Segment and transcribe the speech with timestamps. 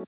[0.00, 0.06] Hello,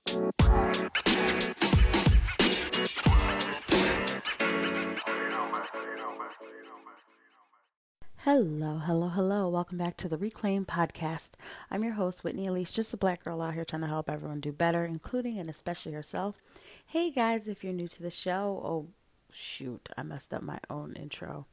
[8.79, 9.49] hello, hello.
[9.49, 11.31] Welcome back to the Reclaimed Podcast.
[11.69, 14.39] I'm your host, Whitney Alese, just a black girl out here trying to help everyone
[14.39, 16.41] do better, including and especially herself.
[16.87, 18.87] Hey guys, if you're new to the show, oh
[19.31, 21.45] shoot, I messed up my own intro.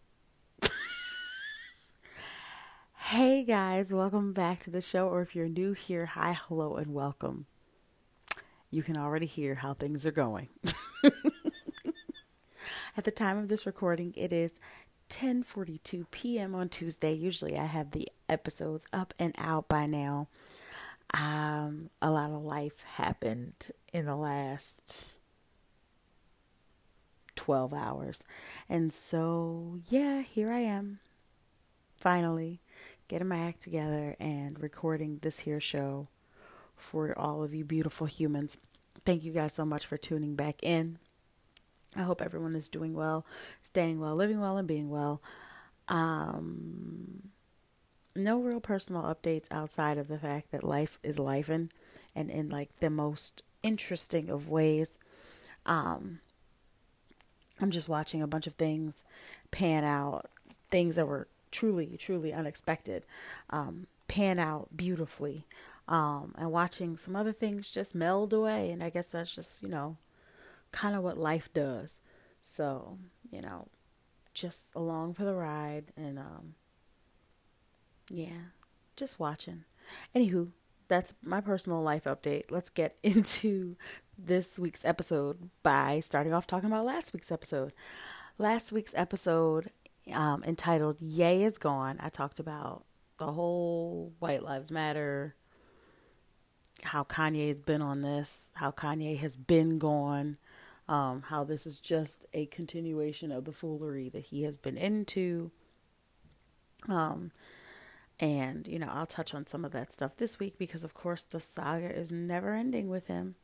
[2.95, 6.95] hey guys, welcome back to the show, or if you're new here, hi, hello, and
[6.95, 7.45] welcome.
[8.71, 10.49] You can already hear how things are going.
[12.97, 14.61] At the time of this recording, it is
[15.09, 16.55] 10:42 p.m.
[16.55, 17.13] on Tuesday.
[17.13, 20.29] Usually I have the episodes up and out by now.
[21.13, 25.17] Um a lot of life happened in the last
[27.35, 28.23] 12 hours.
[28.69, 31.01] And so, yeah, here I am.
[31.99, 32.61] Finally
[33.09, 36.07] getting my act together and recording this here show
[36.81, 38.57] for all of you beautiful humans.
[39.05, 40.99] Thank you guys so much for tuning back in.
[41.97, 43.27] I hope everyone is doing well,
[43.63, 45.21] staying well, living well, and being well.
[45.89, 47.31] Um,
[48.15, 51.71] no real personal updates outside of the fact that life is lifing
[52.15, 54.99] and in like the most interesting of ways.
[55.67, 56.21] Um,
[57.61, 59.05] I'm just watching a bunch of things
[59.51, 60.31] pan out,
[60.71, 63.05] things that were truly, truly unexpected,
[63.51, 65.45] um, pan out beautifully,
[65.91, 68.71] um, and watching some other things just meld away.
[68.71, 69.99] And I guess that's just, you know,
[70.73, 72.01] kind of what life does.
[72.41, 72.99] So,
[73.31, 73.69] you know,
[74.33, 76.55] just along for the ride and um
[78.09, 78.53] yeah,
[78.97, 79.65] just watching.
[80.15, 80.51] Anywho,
[80.89, 82.45] that's my personal life update.
[82.51, 83.77] Let's get into
[84.17, 87.73] this week's episode by starting off talking about last week's episode.
[88.39, 89.71] Last week's episode
[90.13, 92.85] um, entitled Yay is Gone, I talked about
[93.19, 95.35] the whole White Lives Matter,
[96.83, 100.37] how Kanye's been on this, how Kanye has been gone,
[100.89, 105.51] um, how this is just a continuation of the foolery that he has been into.
[106.89, 107.33] Um,
[108.19, 111.25] and, you know, I'll touch on some of that stuff this week because, of course,
[111.25, 113.37] the saga is never ending with him.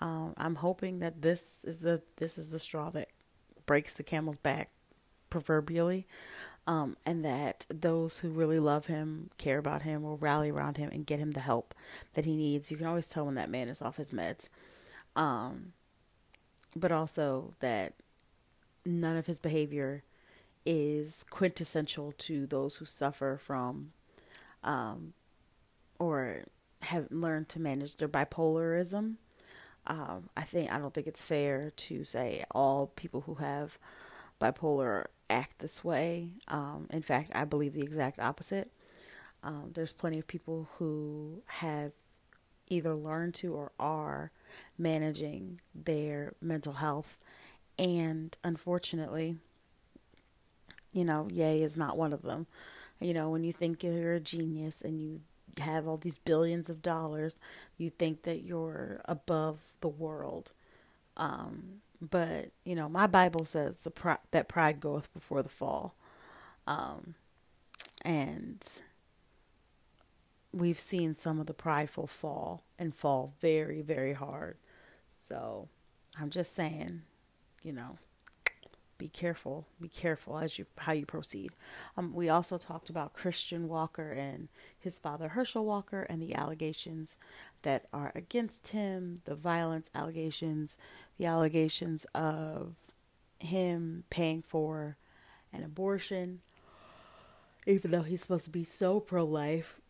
[0.00, 3.08] Um, I'm hoping that this is the this is the straw that
[3.66, 4.70] breaks the camel's back,
[5.30, 6.06] proverbially,
[6.66, 10.90] um, and that those who really love him, care about him, will rally around him
[10.92, 11.74] and get him the help
[12.14, 12.70] that he needs.
[12.70, 14.48] You can always tell when that man is off his meds.
[15.14, 15.72] Um,
[16.74, 17.94] but also that
[18.84, 20.02] none of his behavior
[20.66, 23.92] is quintessential to those who suffer from
[24.62, 25.12] um,
[25.98, 26.44] or
[26.82, 29.16] have learned to manage their bipolarism.
[29.86, 33.78] Um, I think I don't think it's fair to say all people who have
[34.40, 36.30] bipolar act this way.
[36.48, 38.70] Um, in fact, I believe the exact opposite.
[39.42, 41.92] Um, there's plenty of people who have
[42.68, 44.30] either learned to or are
[44.78, 47.18] managing their mental health.
[47.78, 49.36] And unfortunately,
[50.92, 52.46] you know, Yay is not one of them.
[53.00, 55.20] You know, when you think you're a genius and you
[55.58, 57.36] have all these billions of dollars,
[57.76, 60.52] you think that you're above the world.
[61.16, 65.94] Um, but you know, my Bible says the pri- that pride goeth before the fall,
[66.66, 67.14] um,
[68.02, 68.80] and
[70.52, 74.56] we've seen some of the prideful fall and fall very, very hard.
[75.10, 75.68] So
[76.20, 77.02] I'm just saying,
[77.62, 77.98] you know,
[79.04, 79.66] be careful.
[79.82, 81.50] Be careful as you how you proceed.
[81.94, 84.48] Um, we also talked about Christian Walker and
[84.78, 87.18] his father Herschel Walker and the allegations
[87.64, 90.78] that are against him, the violence allegations,
[91.18, 92.76] the allegations of
[93.38, 94.96] him paying for
[95.52, 96.40] an abortion,
[97.66, 99.82] even though he's supposed to be so pro life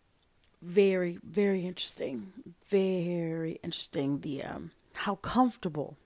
[0.61, 2.33] very very interesting
[2.71, 5.99] very interesting the um how comfortable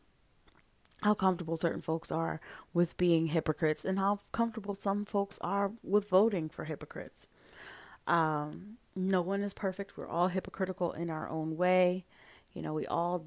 [1.03, 2.41] how comfortable certain folks are
[2.72, 7.26] with being hypocrites and how comfortable some folks are with voting for hypocrites.
[8.06, 9.97] Um no one is perfect.
[9.97, 12.04] We're all hypocritical in our own way.
[12.53, 13.26] You know we all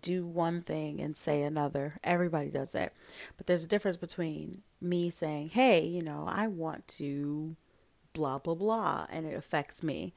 [0.00, 1.98] do one thing and say another.
[2.02, 2.94] Everybody does that.
[3.36, 7.56] But there's a difference between me saying hey you know i want to
[8.12, 10.12] blah blah blah and it affects me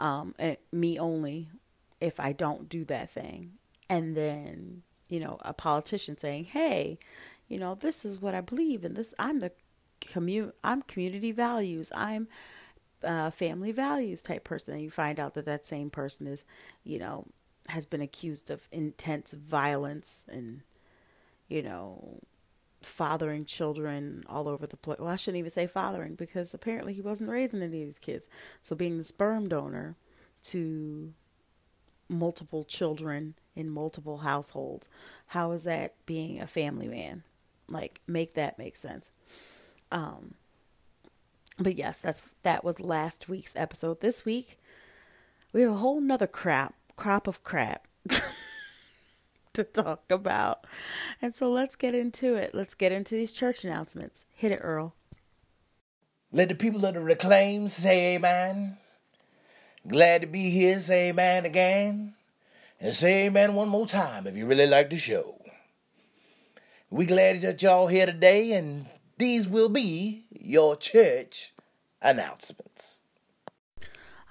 [0.00, 0.34] um,
[0.72, 1.50] me only
[2.00, 3.52] if I don't do that thing.
[3.88, 6.98] And then, you know, a politician saying, "Hey,
[7.48, 8.94] you know, this is what I believe in.
[8.94, 9.52] This I'm the
[10.00, 11.92] commu I'm community values.
[11.94, 12.28] I'm
[13.32, 16.44] family values type person." And you find out that that same person is,
[16.84, 17.26] you know,
[17.68, 20.62] has been accused of intense violence and,
[21.48, 22.20] you know,
[22.82, 24.98] fathering children all over the place.
[24.98, 28.28] Well, I shouldn't even say fathering because apparently he wasn't raising any of these kids.
[28.62, 29.96] So being the sperm donor
[30.44, 31.12] to
[32.10, 34.88] multiple children in multiple households.
[35.28, 37.22] How is that being a family man?
[37.68, 39.12] Like, make that make sense.
[39.92, 40.34] Um,
[41.58, 44.00] but yes, that's that was last week's episode.
[44.00, 44.58] This week,
[45.52, 47.86] we have a whole nother crap crop of crap
[49.52, 50.66] to talk about.
[51.22, 52.54] And so let's get into it.
[52.54, 54.26] Let's get into these church announcements.
[54.34, 54.94] Hit it, Earl.
[56.32, 58.76] Let the people of the reclaim say amen.
[59.86, 62.14] Glad to be here, say amen again.
[62.80, 65.36] And say amen one more time if you really like the show.
[66.90, 68.86] We glad that y'all here today, and
[69.16, 71.52] these will be your church
[72.02, 73.00] announcements.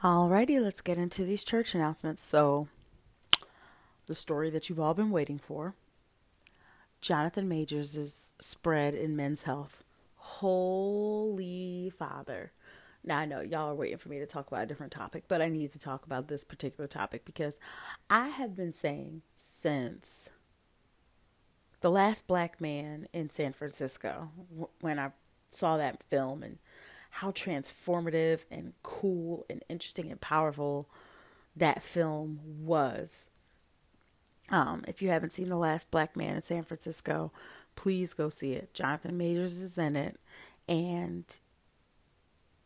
[0.04, 2.24] Alrighty, let's get into these church announcements.
[2.24, 2.68] So,
[4.08, 5.76] the story that you've all been waiting for
[7.02, 9.84] Jonathan Majors' is spread in men's health.
[10.16, 12.52] Holy Father.
[13.10, 15.42] Now, I know y'all are waiting for me to talk about a different topic, but
[15.42, 17.60] I need to talk about this particular topic because
[18.08, 20.30] I have been saying since
[21.82, 24.30] the last black man in San Francisco,
[24.80, 25.10] when I
[25.50, 26.60] saw that film and
[27.10, 30.88] how transformative and cool and interesting and powerful
[31.56, 33.28] that film was.
[34.52, 37.32] Um, if you haven't seen The Last Black Man in San Francisco,
[37.76, 38.72] please go see it.
[38.76, 40.20] Jonathan Majors is in it,
[40.68, 41.26] and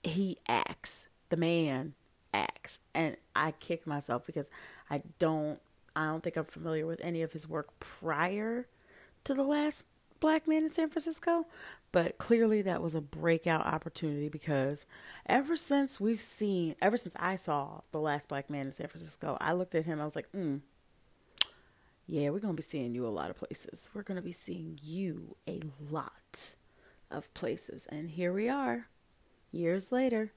[0.03, 1.07] he acts.
[1.29, 1.93] The man
[2.33, 4.51] acts, and I kick myself because
[4.89, 5.59] I don't.
[5.95, 8.67] I don't think I'm familiar with any of his work prior
[9.25, 9.85] to the last
[10.19, 11.45] black man in San Francisco,
[11.91, 14.85] but clearly that was a breakout opportunity because
[15.27, 19.37] ever since we've seen, ever since I saw the last black man in San Francisco,
[19.39, 20.01] I looked at him.
[20.01, 20.57] I was like, hmm,
[22.07, 23.89] yeah, we're going to be seeing you a lot of places.
[23.93, 25.59] We're going to be seeing you a
[25.91, 26.55] lot
[27.11, 27.85] of places.
[27.91, 28.87] And here we are,
[29.53, 30.33] years later.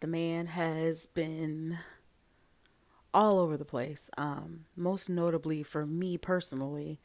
[0.00, 1.78] The man has been
[3.12, 4.10] all over the place.
[4.18, 7.00] Um, most notably for me personally,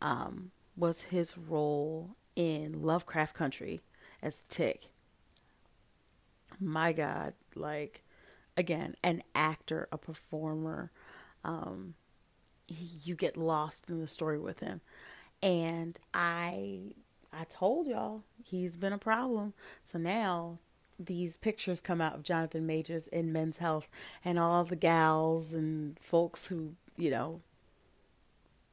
[0.00, 3.80] um, was his role in Lovecraft Country
[4.22, 4.88] as Tic.
[6.60, 8.04] My God, like,
[8.56, 10.90] again, an actor, a performer.
[11.44, 11.94] Um,
[12.68, 14.80] you get lost in the story with him.
[15.42, 16.94] And I
[17.32, 19.54] I told y'all he's been a problem.
[19.84, 20.58] So now
[20.98, 23.88] these pictures come out of Jonathan Majors in Men's Health
[24.24, 27.40] and all the gals and folks who, you know,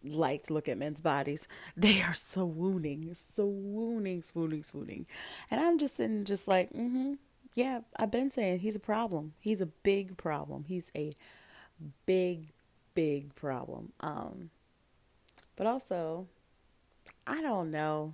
[0.04, 1.48] like to look at men's bodies.
[1.78, 5.06] They are so swooning, so swooning, swooning, swooning.
[5.50, 7.14] And I'm just sitting just like, mm-hmm.
[7.54, 9.34] Yeah, I've been saying he's a problem.
[9.40, 10.66] He's a big problem.
[10.68, 11.12] He's a
[12.06, 12.48] big,
[12.96, 13.92] big problem.
[14.00, 14.52] Um,
[15.58, 16.28] but also,
[17.28, 18.14] I don't know.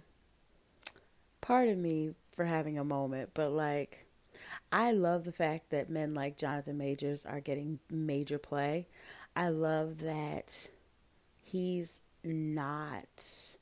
[1.40, 4.06] Part of me for having a moment, but like,
[4.72, 8.88] I love the fact that men like Jonathan Majors are getting major play.
[9.36, 10.70] I love that
[11.44, 13.58] he's not.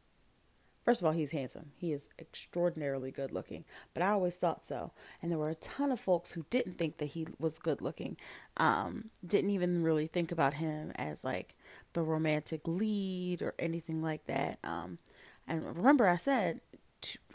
[0.84, 1.72] First of all, he's handsome.
[1.78, 3.64] He is extraordinarily good looking.
[3.94, 4.92] But I always thought so.
[5.22, 8.18] And there were a ton of folks who didn't think that he was good looking.
[8.58, 11.56] Um, didn't even really think about him as like
[11.94, 14.60] the romantic lead or anything like that.
[14.64, 15.00] Um,
[15.48, 16.60] and remember, I said,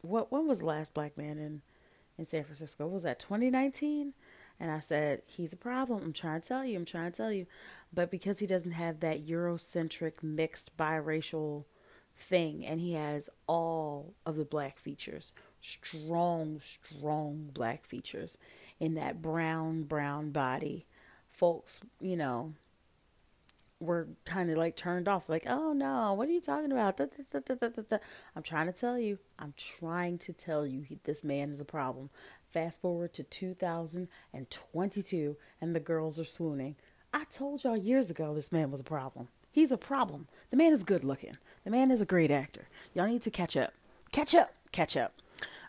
[0.02, 1.62] what when was the last black man in
[2.19, 2.87] in San Francisco?
[2.87, 4.14] Was that 2019?
[4.62, 6.02] And I said, he's a problem.
[6.02, 6.76] I'm trying to tell you.
[6.76, 7.47] I'm trying to tell you.
[7.94, 11.65] But because he doesn't have that Eurocentric mixed biracial
[12.20, 15.32] thing and he has all of the black features
[15.63, 18.36] strong strong black features
[18.79, 20.86] in that brown brown body
[21.32, 22.53] folks you know
[23.81, 27.06] were kind of like turned off like oh no what are you talking about da,
[27.32, 27.99] da, da,
[28.37, 31.65] i'm trying to tell you i'm trying to tell you he, this man is a
[31.65, 32.10] problem
[32.51, 36.77] fast forward to 2022 and the girls are swooning
[37.15, 40.72] i told y'all years ago this man was a problem he's a problem the man
[40.72, 42.69] is good looking the man is a great actor.
[42.94, 43.72] Y'all need to catch up.
[44.13, 44.55] Catch up.
[44.72, 45.13] Catch up.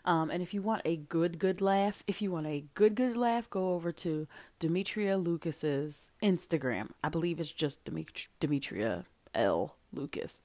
[0.04, 3.16] Um, and if you want a good, good laugh, if you want a good, good
[3.16, 4.26] laugh, go over to
[4.58, 6.90] Demetria Lucas's Instagram.
[7.04, 9.04] I believe it's just Demet- Demetria
[9.34, 9.76] L.
[9.92, 10.40] Lucas,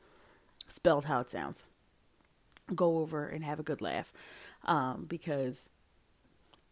[0.68, 1.66] spelled how it sounds.
[2.76, 4.14] Go over and have a good laugh.
[4.66, 5.70] Um, because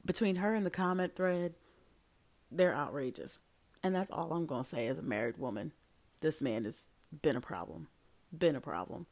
[0.06, 1.54] between her and the comment thread,
[2.52, 3.40] they're outrageous.
[3.82, 5.72] And that's all I'm going to say as a married woman.
[6.22, 6.88] This man has
[7.22, 7.88] been a problem
[8.38, 9.06] been a problem.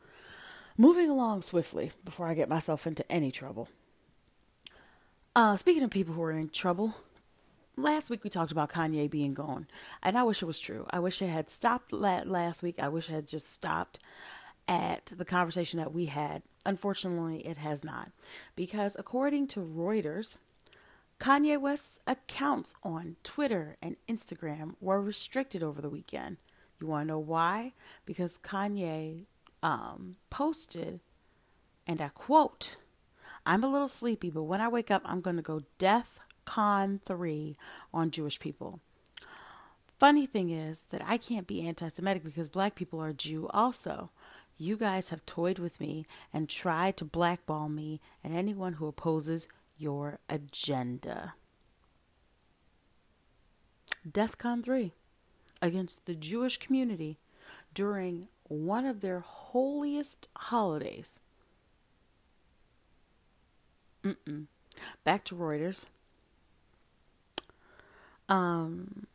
[0.78, 3.70] Moving along swiftly before I get myself into any trouble.
[5.36, 6.96] Uh, speaking of people who are in trouble,
[7.76, 9.68] last week we talked about Kanye being gone,
[10.02, 10.88] and I wish it was true.
[10.90, 12.80] I wish it had stopped last week.
[12.80, 14.00] I wish it had just stopped
[14.68, 16.42] at the conversation that we had.
[16.66, 18.12] Unfortunately, it has not,
[18.56, 20.38] because according to Reuters,
[21.20, 26.38] Kanye West's accounts on Twitter and Instagram were restricted over the weekend
[26.82, 27.74] You want to know why?
[28.06, 29.26] Because Kanye
[29.64, 31.00] um, posted,
[31.88, 32.76] and I quote,
[33.46, 37.00] I'm a little sleepy, but when I wake up, I'm going to go Death Con
[37.06, 37.58] 3
[37.94, 38.80] on Jewish people.
[40.00, 44.12] Funny thing is that I can't be anti Semitic because black people are Jew also.
[44.58, 49.48] You guys have toyed with me and tried to blackball me and anyone who opposes
[49.78, 51.36] your agenda.
[54.10, 54.92] DEFCON 3
[55.62, 57.18] against the Jewish community
[57.74, 61.20] during one of their holiest holidays.
[64.04, 64.48] Mm-mm.
[65.04, 65.86] Back to Reuters.
[68.28, 69.08] Um,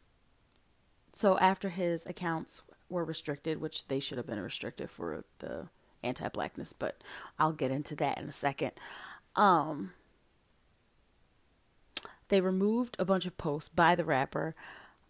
[1.13, 5.69] so after his accounts were restricted, which they should have been restricted for the
[6.03, 7.03] anti-blackness, but
[7.39, 8.73] I'll get into that in a second.
[9.37, 9.93] Um,
[12.29, 14.55] they removed a bunch of posts by the rapper.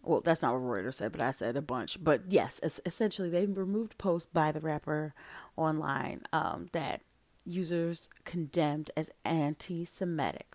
[0.03, 2.01] Well, that's not what Reuters said, but I said a bunch.
[2.03, 5.13] But yes, essentially, they removed posts by the rapper
[5.57, 7.01] online um, that
[7.45, 10.47] users condemned as anti Semitic.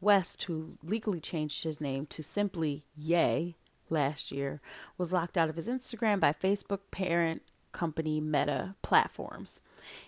[0.00, 3.56] West, who legally changed his name to simply Ye
[3.88, 4.60] last year,
[4.98, 9.60] was locked out of his Instagram by Facebook parent company Meta platforms.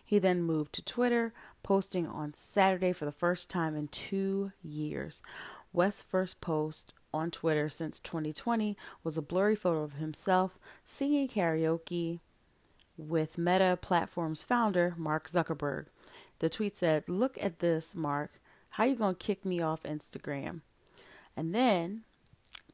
[0.04, 5.22] He then moved to Twitter, posting on Saturday for the first time in two years.
[5.72, 12.21] West's first post on Twitter since 2020 was a blurry photo of himself singing karaoke
[12.97, 15.87] with Meta Platforms founder Mark Zuckerberg.
[16.40, 18.40] The tweet said, "Look at this, Mark.
[18.71, 20.61] How you going to kick me off Instagram?"
[21.37, 22.02] And then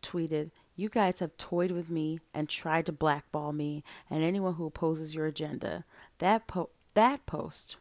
[0.03, 4.67] tweeted, "You guys have toyed with me and tried to blackball me and anyone who
[4.67, 5.85] opposes your agenda."
[6.19, 7.77] That po- that post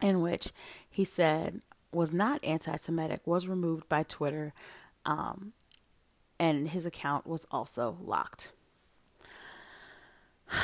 [0.00, 0.52] in which
[0.90, 1.60] he said
[1.92, 4.52] was not anti-Semitic was removed by Twitter,
[5.04, 5.52] um,
[6.38, 8.52] and his account was also locked.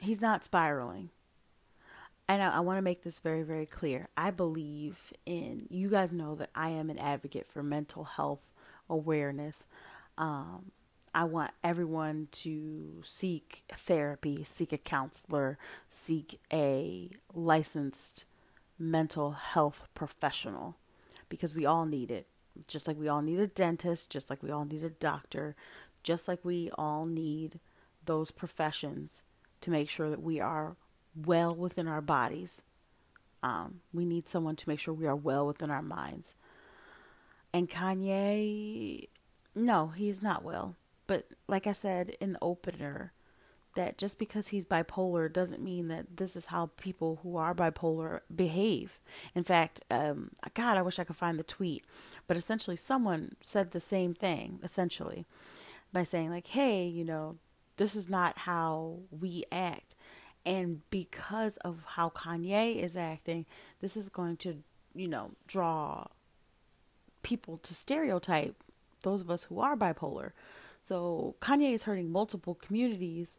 [0.00, 1.10] he's not spiraling.
[2.28, 4.08] And I, I want to make this very, very clear.
[4.16, 8.50] I believe in, you guys know that I am an advocate for mental health
[8.88, 9.66] awareness.
[10.16, 10.72] Um,
[11.14, 18.24] I want everyone to seek therapy, seek a counselor, seek a licensed
[18.78, 20.76] mental health professional
[21.28, 22.26] because we all need it.
[22.68, 25.56] Just like we all need a dentist, just like we all need a doctor,
[26.02, 27.58] just like we all need
[28.04, 29.22] those professions
[29.60, 30.76] to make sure that we are
[31.16, 32.62] well within our bodies.
[33.42, 36.36] Um, we need someone to make sure we are well within our minds.
[37.52, 39.08] And Kanye,
[39.54, 40.76] no, he is not well.
[41.06, 43.12] But like I said in the opener,
[43.74, 48.20] that just because he's bipolar doesn't mean that this is how people who are bipolar
[48.34, 49.00] behave.
[49.34, 51.84] In fact, um, God, I wish I could find the tweet,
[52.26, 55.26] but essentially, someone said the same thing, essentially,
[55.92, 57.36] by saying, like, hey, you know,
[57.76, 59.94] this is not how we act.
[60.46, 63.46] And because of how Kanye is acting,
[63.80, 64.62] this is going to,
[64.94, 66.06] you know, draw
[67.22, 68.54] people to stereotype
[69.02, 70.32] those of us who are bipolar.
[70.82, 73.38] So Kanye is hurting multiple communities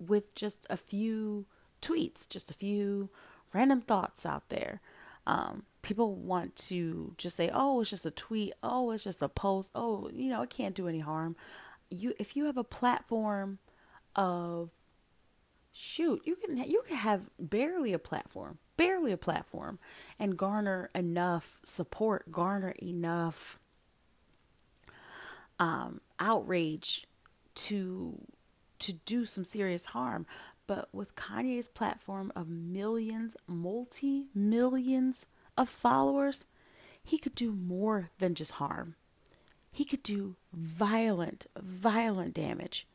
[0.00, 1.46] with just a few
[1.82, 3.10] tweets, just a few
[3.52, 4.80] random thoughts out there.
[5.26, 8.54] Um, people want to just say, "Oh, it's just a tweet.
[8.62, 9.70] Oh, it's just a post.
[9.74, 11.36] Oh, you know, it can't do any harm."
[11.90, 13.58] you if you have a platform
[14.16, 14.70] of
[15.72, 19.78] shoot, you can you can have barely a platform, barely a platform
[20.18, 23.58] and garner enough support, garner enough
[25.58, 27.06] um, outrage
[27.54, 28.18] to
[28.80, 30.26] to do some serious harm.
[30.66, 36.44] But with Kanye's platform of millions, multi millions of followers,
[37.02, 38.94] he could do more than just harm
[39.72, 42.86] he could do violent, violent damage.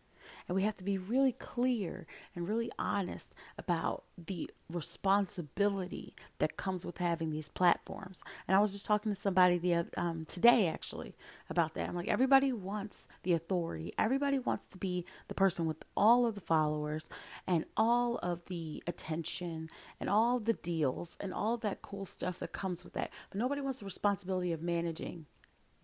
[0.47, 6.85] And we have to be really clear and really honest about the responsibility that comes
[6.85, 8.23] with having these platforms.
[8.47, 11.15] And I was just talking to somebody the um, today actually
[11.49, 11.89] about that.
[11.89, 13.93] I'm like, everybody wants the authority.
[13.97, 17.09] Everybody wants to be the person with all of the followers
[17.47, 22.53] and all of the attention and all the deals and all that cool stuff that
[22.53, 23.11] comes with that.
[23.29, 25.25] But nobody wants the responsibility of managing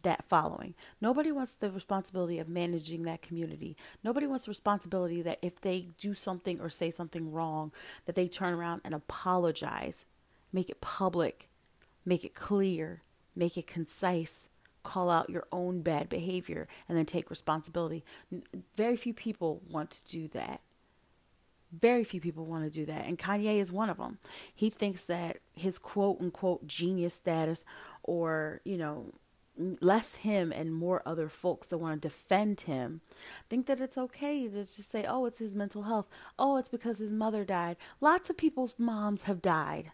[0.04, 0.74] that following.
[1.00, 3.76] Nobody wants the responsibility of managing that community.
[4.04, 7.72] Nobody wants the responsibility that if they do something or say something wrong,
[8.06, 10.06] that they turn around and apologize,
[10.52, 11.50] make it public,
[12.06, 13.02] make it clear,
[13.36, 14.50] make it concise,
[14.84, 18.04] call out your own bad behavior, and then take responsibility.
[18.76, 20.62] Very few people want to do that.
[21.72, 23.06] Very few people want to do that.
[23.06, 24.18] And Kanye is one of them.
[24.54, 27.64] He thinks that his quote unquote genius status
[28.04, 29.14] or, you know,
[29.58, 33.02] less him and more other folks that want to defend him
[33.50, 36.08] think that it's okay to just say, oh, it's his mental health.
[36.40, 37.78] Oh, it's because his mother died.
[38.00, 39.92] Lots of people's moms have died.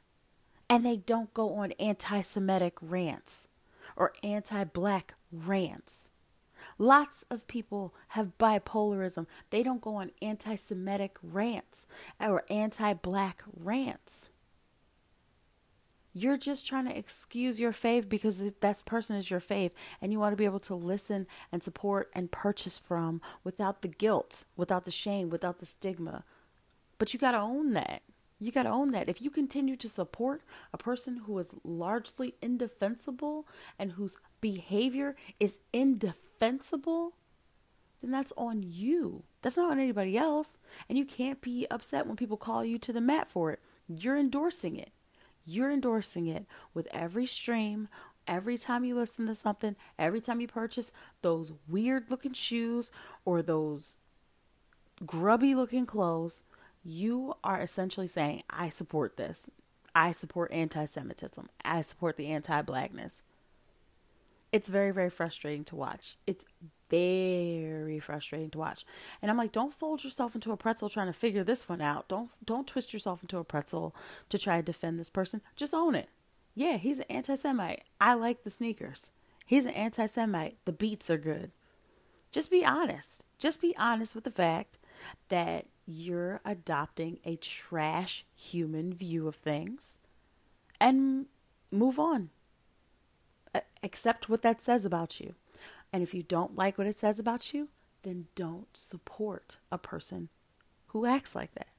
[0.69, 3.47] And they don't go on anti Semitic rants
[3.95, 6.09] or anti black rants.
[6.77, 9.25] Lots of people have bipolarism.
[9.49, 11.87] They don't go on anti Semitic rants
[12.19, 14.29] or anti black rants.
[16.19, 19.69] You're just trying to excuse your fave because that person is your fave
[20.01, 23.87] and you want to be able to listen and support and purchase from without the
[23.87, 26.23] guilt, without the shame, without the stigma.
[26.97, 28.01] But you got to own that.
[28.39, 29.07] You got to own that.
[29.07, 30.41] If you continue to support
[30.73, 33.47] a person who is largely indefensible
[33.77, 37.13] and whose behavior is indefensible,
[38.01, 39.21] then that's on you.
[39.43, 40.57] That's not on anybody else.
[40.89, 43.59] And you can't be upset when people call you to the mat for it.
[43.87, 44.89] You're endorsing it.
[45.47, 47.87] You're endorsing it with every stream,
[48.27, 50.91] every time you listen to something, every time you purchase
[51.23, 52.91] those weird looking shoes
[53.25, 53.97] or those
[55.05, 56.43] grubby looking clothes
[56.87, 59.49] you are essentially saying, I support this.
[59.93, 61.49] I support anti Semitism.
[61.65, 63.23] I support the anti blackness.
[64.53, 66.15] It's very, very frustrating to watch.
[66.25, 66.45] It's
[66.89, 68.85] very frustrating to watch.
[69.21, 72.07] And I'm like, don't fold yourself into a pretzel trying to figure this one out.
[72.07, 73.95] Don't don't twist yourself into a pretzel
[74.29, 75.41] to try to defend this person.
[75.55, 76.09] Just own it.
[76.55, 77.83] Yeah, he's an anti Semite.
[78.01, 79.09] I like the sneakers.
[79.45, 80.57] He's an anti Semite.
[80.65, 81.51] The beats are good.
[82.31, 83.23] Just be honest.
[83.39, 84.77] Just be honest with the fact
[85.29, 89.99] that you're adopting a trash human view of things
[90.79, 91.27] and
[91.71, 92.29] move on.
[93.81, 95.35] Accept what that says about you.
[95.97, 97.69] And if you don't like what it says about you,
[98.03, 100.29] then don't support a person
[100.89, 101.69] who acts like that.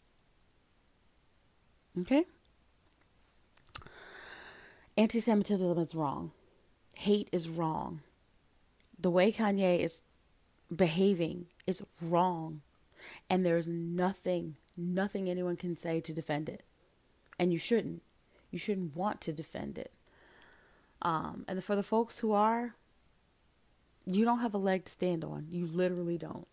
[2.00, 2.25] Okay?
[4.96, 6.32] Anti Semitism is wrong.
[6.96, 8.00] Hate is wrong.
[8.98, 10.02] The way Kanye is
[10.75, 12.62] behaving is wrong.
[13.30, 16.64] And there's nothing, nothing anyone can say to defend it.
[17.38, 18.02] And you shouldn't.
[18.50, 19.93] You shouldn't want to defend it.
[21.02, 22.75] Um, and for the folks who are,
[24.10, 25.47] you don't have a leg to stand on.
[25.50, 26.47] You literally don't.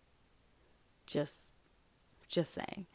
[1.06, 1.50] Just,
[2.28, 2.86] just saying.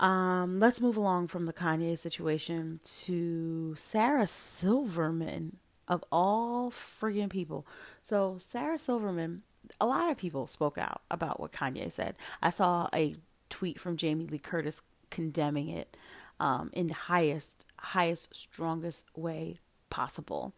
[0.00, 7.66] Um, let's move along from the Kanye situation to Sarah Silverman of all friggin' people.
[8.02, 9.42] So Sarah Silverman
[9.80, 12.16] a lot of people spoke out about what Kanye said.
[12.42, 13.14] I saw a
[13.50, 15.96] tweet from Jamie Lee Curtis condemning it
[16.40, 19.56] um, in the highest, highest, strongest way
[19.90, 20.52] possible.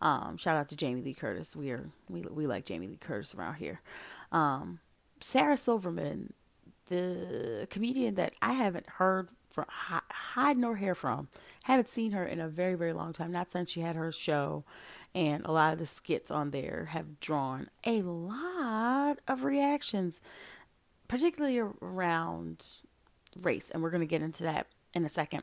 [0.00, 1.56] Um, shout out to Jamie Lee Curtis.
[1.56, 3.80] We are we we like Jamie Lee Curtis around here.
[4.30, 4.80] Um,
[5.20, 6.32] Sarah Silverman,
[6.86, 11.28] the comedian that I haven't heard from hide nor hair from,
[11.64, 13.32] haven't seen her in a very very long time.
[13.32, 14.64] Not since she had her show
[15.14, 20.20] and a lot of the skits on there have drawn a lot of reactions,
[21.08, 22.64] particularly around
[23.40, 23.70] race.
[23.70, 25.42] And we're going to get into that in a second.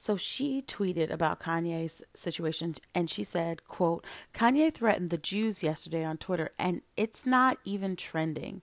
[0.00, 6.02] So she tweeted about Kanye's situation and she said, quote, Kanye threatened the Jews yesterday
[6.04, 8.62] on Twitter and it's not even trending.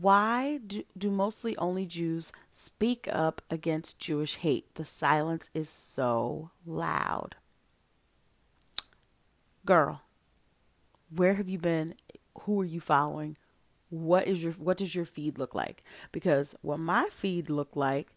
[0.00, 4.74] Why do, do mostly only Jews speak up against Jewish hate?
[4.74, 7.36] The silence is so loud
[9.66, 10.00] girl,
[11.14, 11.94] where have you been?
[12.42, 13.36] Who are you following?
[13.90, 15.84] What is your what does your feed look like?
[16.12, 18.08] Because what my feed looked like,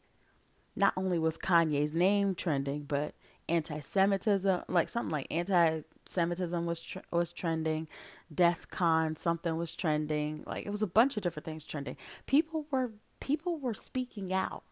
[0.80, 3.14] not only was Kanye's name trending, but
[3.50, 7.88] anti-Semitism, like something like anti-Semitism was tr- was trending,
[8.34, 11.98] Death Con something was trending, like it was a bunch of different things trending.
[12.26, 14.64] People were people were speaking out.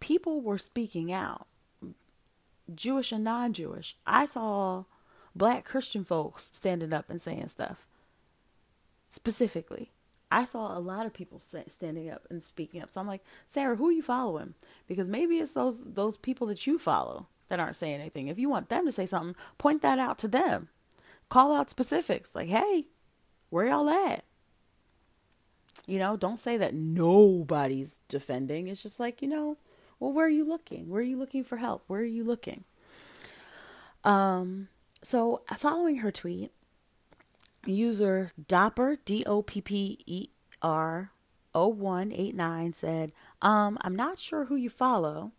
[0.00, 1.46] People were speaking out.
[2.74, 3.96] Jewish and non Jewish.
[4.06, 4.84] I saw
[5.34, 7.86] black Christian folks standing up and saying stuff.
[9.10, 9.90] Specifically,
[10.30, 12.90] I saw a lot of people standing up and speaking up.
[12.90, 14.54] So I'm like, Sarah, who are you following?
[14.86, 18.28] Because maybe it's those those people that you follow that aren't saying anything.
[18.28, 20.68] If you want them to say something, point that out to them.
[21.28, 22.86] Call out specifics like, hey,
[23.50, 24.24] where y'all at?
[25.86, 28.68] You know, don't say that nobody's defending.
[28.68, 29.56] It's just like, you know,
[29.98, 30.88] well, where are you looking?
[30.88, 31.84] Where are you looking for help?
[31.86, 32.64] Where are you looking?
[34.04, 34.68] Um,
[35.02, 36.52] so following her tweet,
[37.72, 40.28] user Dopper D O P P E
[40.62, 41.12] R
[41.54, 45.32] 0189 said, um, I'm not sure who you follow,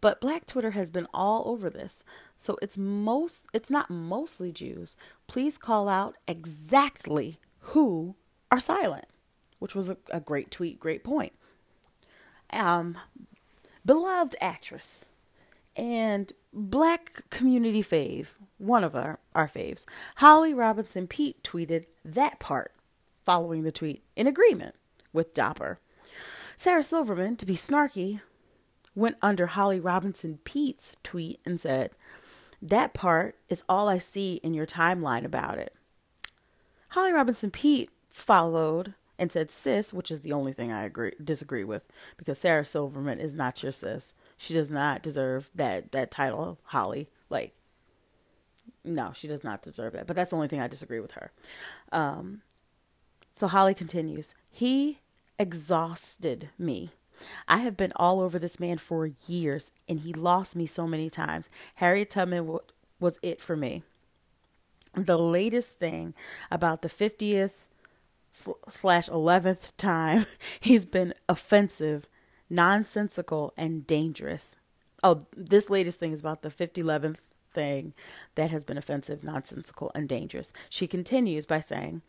[0.00, 2.04] but Black Twitter has been all over this.
[2.36, 4.96] So it's most it's not mostly Jews.
[5.26, 8.16] Please call out exactly who
[8.50, 9.06] are silent,
[9.58, 11.32] which was a, a great tweet, great point.
[12.52, 12.98] Um,
[13.84, 15.04] beloved actress
[15.76, 19.84] And black community fave, one of our, our faves,
[20.16, 22.72] Holly Robinson Peete tweeted that part
[23.24, 24.74] following the tweet in agreement
[25.12, 25.78] with Dapper.
[26.56, 28.20] Sarah Silverman, to be snarky,
[28.94, 31.90] went under Holly Robinson Peete's tweet and said,
[32.62, 35.74] That part is all I see in your timeline about it.
[36.90, 41.64] Holly Robinson Peete followed and said sis, which is the only thing I agree disagree
[41.64, 41.84] with,
[42.16, 44.14] because Sarah Silverman is not your sis.
[44.36, 47.08] She does not deserve that that title, Holly.
[47.30, 47.54] Like,
[48.84, 50.06] no, she does not deserve that.
[50.06, 51.32] But that's the only thing I disagree with her.
[51.92, 52.42] Um,
[53.32, 54.34] so Holly continues.
[54.50, 55.00] He
[55.38, 56.90] exhausted me.
[57.48, 61.08] I have been all over this man for years, and he lost me so many
[61.08, 61.48] times.
[61.76, 62.60] Harriet Tubman w-
[63.00, 63.82] was it for me.
[64.94, 66.14] The latest thing
[66.50, 67.52] about the 50th
[68.32, 70.26] slash 11th time
[70.60, 72.06] he's been offensive,
[72.48, 74.54] nonsensical, and dangerous.
[75.02, 77.20] Oh, this latest thing is about the 5011th
[77.52, 77.94] thing
[78.34, 80.52] that has been offensive, nonsensical, and dangerous.
[80.70, 82.02] She continues by saying,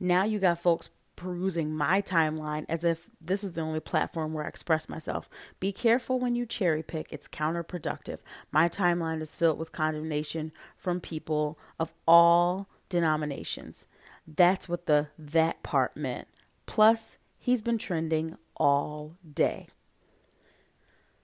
[0.00, 4.44] Now you got folks perusing my timeline as if this is the only platform where
[4.44, 5.28] I express myself.
[5.60, 8.18] Be careful when you cherry pick, it's counterproductive.
[8.50, 13.86] My timeline is filled with condemnation from people of all denominations.
[14.26, 16.28] That's what the that part meant.
[16.66, 19.68] Plus, he's been trending all day.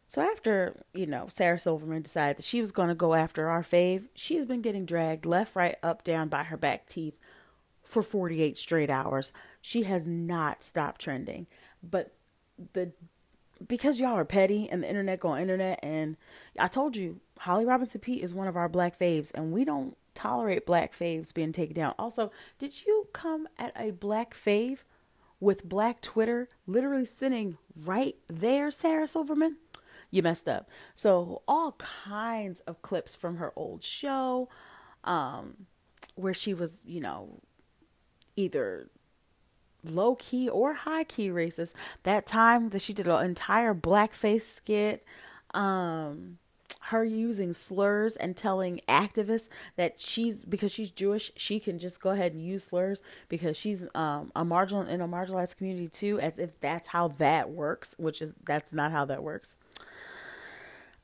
[0.09, 3.63] So after, you know, Sarah Silverman decided that she was going to go after our
[3.63, 7.19] fave, she's been getting dragged left, right, up, down by her back teeth
[7.85, 9.33] for 48 straight hours.
[9.61, 11.47] She has not stopped trending.
[11.83, 12.15] But
[12.73, 12.93] the
[13.67, 16.17] because y'all are petty and the internet going internet and
[16.61, 19.97] I told you Holly Robinson Peete is one of our black faves and we don't
[20.15, 21.95] tolerate black faves being taken down.
[21.99, 24.85] Also, did you come at a black fave
[25.41, 29.57] with black Twitter literally sitting right there, Sarah Silverman?
[30.11, 30.69] You messed up.
[30.95, 34.49] So, all kinds of clips from her old show
[35.05, 35.67] um,
[36.15, 37.41] where she was, you know,
[38.37, 38.89] either
[39.85, 41.75] low key or high key racist.
[42.03, 45.05] That time that she did an entire blackface skit.
[45.55, 46.39] Um,
[46.89, 52.11] her using slurs and telling activists that she's because she's Jewish, she can just go
[52.11, 56.39] ahead and use slurs because she's um, a marginal in a marginalized community too, as
[56.39, 59.57] if that's how that works, which is that's not how that works.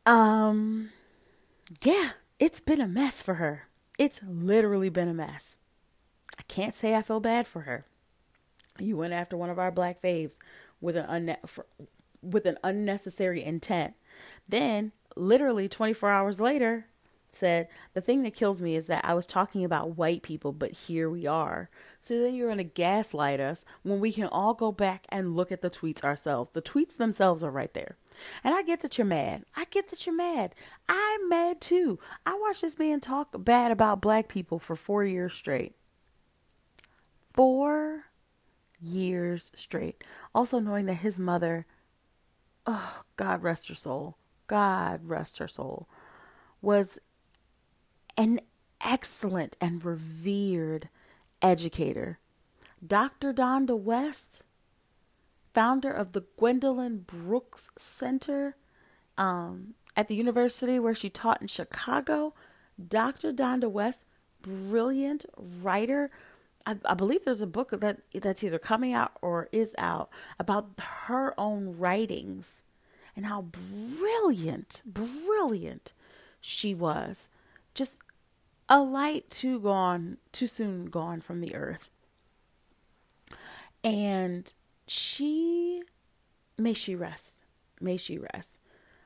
[0.07, 0.91] Um,
[1.83, 3.69] yeah, it's been a mess for her.
[3.99, 5.59] It's literally been a mess.
[6.39, 7.85] I can't say I feel bad for her.
[8.79, 10.39] You went after one of our black faves
[10.81, 11.67] with an unne- for,
[12.23, 13.95] with an unnecessary intent.
[14.49, 16.87] Then literally 24 hours later
[17.35, 20.73] said, The thing that kills me is that I was talking about white people, but
[20.73, 21.69] here we are.
[22.01, 25.51] So then you're going to gaslight us when we can all go back and look
[25.51, 26.51] at the tweets ourselves.
[26.51, 27.97] The tweets themselves are right there.
[28.43, 29.45] And I get that you're mad.
[29.57, 30.55] I get that you're mad.
[30.89, 31.99] I'm mad too.
[32.25, 35.75] I watched this man talk bad about black people for four years straight.
[37.33, 38.05] Four
[38.81, 40.05] years straight.
[40.35, 41.67] Also knowing that his mother,
[42.67, 45.89] oh, God rest her soul, God rest her soul,
[46.61, 46.99] was
[48.17, 48.41] an
[48.85, 50.89] excellent and revered
[51.43, 52.19] educator.
[52.87, 53.33] Dr.
[53.33, 54.43] Donda West,
[55.55, 58.57] founder of the Gwendolyn Brooks Center
[59.17, 62.35] um, at the university where she taught in Chicago.
[62.89, 63.33] Dr.
[63.33, 64.05] Donda West,
[64.43, 66.11] brilliant writer.
[66.67, 70.73] I, I, believe there's a book that that's either coming out or is out about
[70.81, 72.63] her own writings
[73.17, 75.93] and how brilliant, brilliant
[76.41, 77.29] she was.
[77.75, 77.99] Just
[78.69, 81.89] a light too gone, too soon gone from the earth.
[83.83, 84.53] And
[84.87, 85.83] she,
[86.59, 87.39] may she rest.
[87.81, 88.59] May she rest.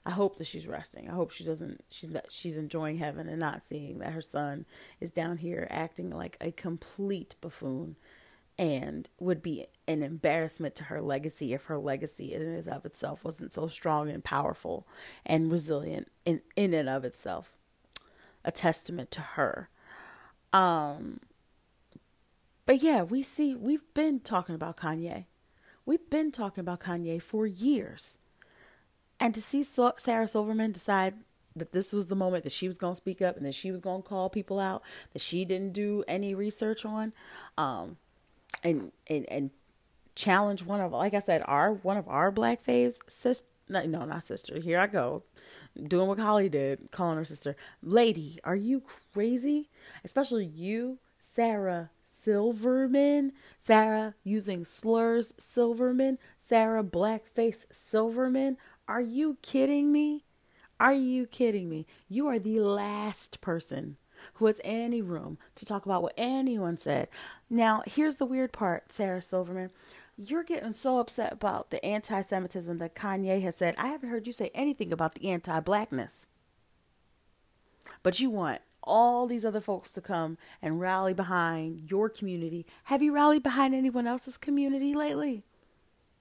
[0.09, 1.11] I hope that she's resting.
[1.11, 1.85] I hope she doesn't.
[1.91, 4.65] She's she's enjoying heaven and not seeing that her son
[5.01, 7.97] is down here acting like a complete buffoon
[8.59, 13.25] and would be an embarrassment to her legacy if her legacy in and of itself
[13.25, 14.87] wasn't so strong and powerful
[15.25, 17.57] and resilient in, in and of itself.
[18.45, 19.69] A testament to her.
[20.53, 21.21] Um
[22.67, 25.27] but yeah we see we've been talking about kanye.
[25.87, 28.19] We've been talking about kanye for years.
[29.21, 31.15] And to see sarah silverman decide
[31.55, 33.71] that this was the moment that she was going to speak up and that she
[33.71, 37.13] was going to call people out that she didn't do any research on
[37.57, 37.97] um
[38.63, 39.51] and and and
[40.15, 44.05] challenge one of like I said our one of our black faves sister no, no
[44.05, 44.59] not sister.
[44.59, 45.25] Here I go.
[45.81, 47.55] Doing what Holly did calling her sister.
[47.83, 49.69] Lady are you crazy?
[50.05, 53.33] Especially you Sarah Silverman.
[53.59, 56.19] Sarah using slurs Silverman.
[56.37, 58.57] Sarah blackface Silverman.
[58.89, 60.25] Are you kidding me?
[60.81, 61.87] Are you kidding me?
[62.09, 63.97] You are the last person
[64.35, 67.09] who has any room to talk about what anyone said.
[67.51, 69.71] Now, here's the weird part, Sarah Silverman.
[70.17, 73.75] You're getting so upset about the anti Semitism that Kanye has said.
[73.79, 76.27] I haven't heard you say anything about the anti blackness.
[78.03, 82.67] But you want all these other folks to come and rally behind your community.
[82.85, 85.45] Have you rallied behind anyone else's community lately?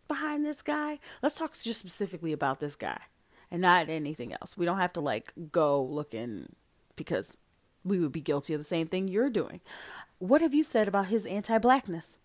[0.07, 0.99] Behind this guy?
[1.21, 2.99] Let's talk just specifically about this guy
[3.49, 4.57] and not anything else.
[4.57, 6.53] We don't have to like go looking
[6.95, 7.37] because
[7.87, 9.61] we would be guilty of the same thing you're doing.
[10.19, 12.17] What have you said about his anti blackness?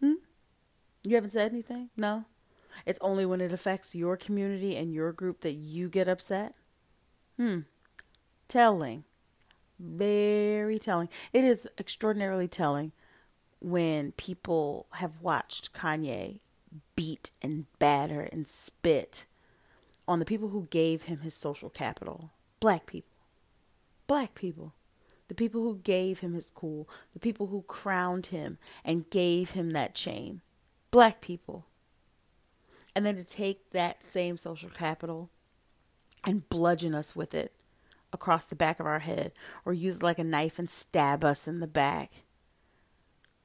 [0.00, 0.14] Hmm?
[1.04, 1.90] You haven't said anything?
[1.96, 2.24] No?
[2.86, 6.54] It's only when it affects your community and your group that you get upset?
[7.36, 7.60] Hmm.
[8.48, 9.04] Telling.
[9.78, 11.08] Very telling.
[11.32, 12.92] It is extraordinarily telling
[13.60, 16.40] when people have watched Kanye
[16.96, 19.26] beat and batter and spit
[20.06, 23.09] on the people who gave him his social capital black people.
[24.10, 24.74] Black people.
[25.28, 26.88] The people who gave him his cool.
[27.12, 30.40] The people who crowned him and gave him that chain.
[30.90, 31.66] Black people.
[32.96, 35.30] And then to take that same social capital
[36.26, 37.52] and bludgeon us with it
[38.12, 39.30] across the back of our head
[39.64, 42.24] or use it like a knife and stab us in the back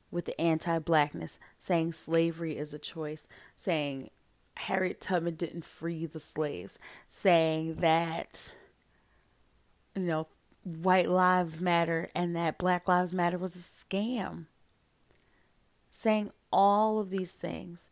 [0.10, 4.10] with the anti blackness, saying slavery is a choice, saying
[4.58, 8.56] Harriet Tubman didn't free the slaves, saying that,
[9.94, 10.28] you know,
[10.66, 14.46] white lives matter and that black lives matter was a scam.
[15.92, 17.88] Saying all of these things,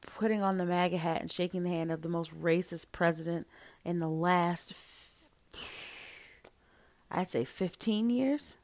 [0.00, 3.46] putting on the MAGA hat and shaking the hand of the most racist president
[3.84, 4.72] in the last,
[7.10, 8.56] I'd say 15 years.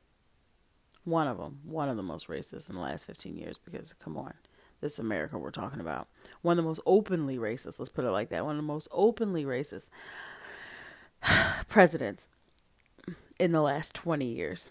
[1.04, 4.16] One of them, one of the most racist in the last 15 years, because come
[4.16, 4.34] on
[4.80, 6.08] this America we're talking about.
[6.42, 8.44] One of the most openly racist, let's put it like that.
[8.44, 9.90] One of the most openly racist
[11.68, 12.28] presidents
[13.40, 14.70] in the last 20 years.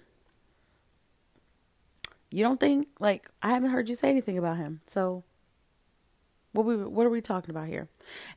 [2.29, 4.81] You don't think like I haven't heard you say anything about him.
[4.85, 5.23] So
[6.51, 7.87] what we what are we talking about here?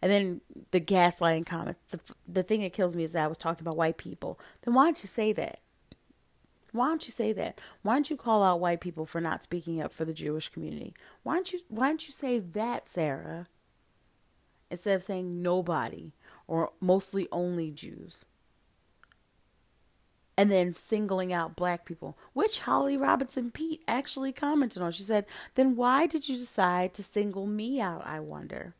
[0.00, 0.40] And then
[0.70, 1.80] the gaslighting comments.
[1.90, 4.40] The the thing that kills me is that I was talking about white people.
[4.62, 5.60] Then why don't you say that?
[6.72, 7.60] Why don't you say that?
[7.82, 10.94] Why don't you call out white people for not speaking up for the Jewish community?
[11.22, 13.48] Why don't you why don't you say that, Sarah?
[14.70, 16.12] Instead of saying nobody
[16.46, 18.24] or mostly only Jews.
[20.42, 24.90] And then singling out black people, which Holly Robinson Peete actually commented on.
[24.90, 25.24] She said,
[25.54, 28.74] Then why did you decide to single me out, I wonder?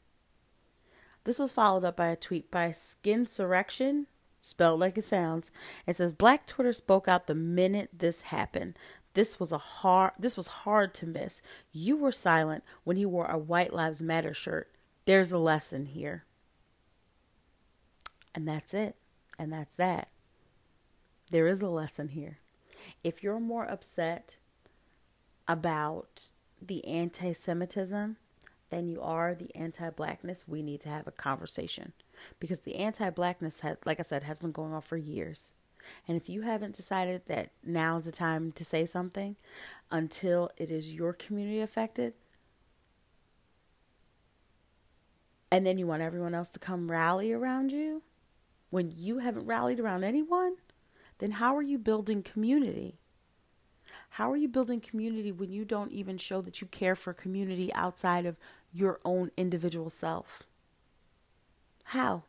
[1.23, 4.07] This was followed up by a tweet by Skinsurrection
[4.43, 5.51] spelled like it sounds.
[5.87, 8.77] It says Black Twitter spoke out the minute this happened.
[9.15, 11.43] This was a hard this was hard to miss.
[11.71, 14.71] You were silent when he wore a White Lives Matter shirt.
[15.05, 16.25] There's a lesson here.
[18.35, 18.97] And that's it.
[19.39, 20.09] And that's that.
[21.33, 22.39] There is a lesson here.
[23.03, 24.37] If you're more upset
[25.49, 26.27] about
[26.61, 28.17] the anti Semitism
[28.69, 31.95] than you are the anti blackness, we need to have a conversation
[32.39, 35.53] because the anti-blackness had like i said has been going on for years
[36.07, 39.37] and if you haven't decided that now is the time to say something
[39.91, 42.15] until it is your community affected
[45.51, 48.03] and then you want everyone else to come rally around you
[48.71, 50.57] when you haven't rallied around anyone
[51.23, 52.99] then how are you building community
[54.11, 57.73] how are you building community when you don't even show that you care for community
[57.75, 58.37] outside of
[58.73, 60.47] your own individual self
[61.85, 62.23] how?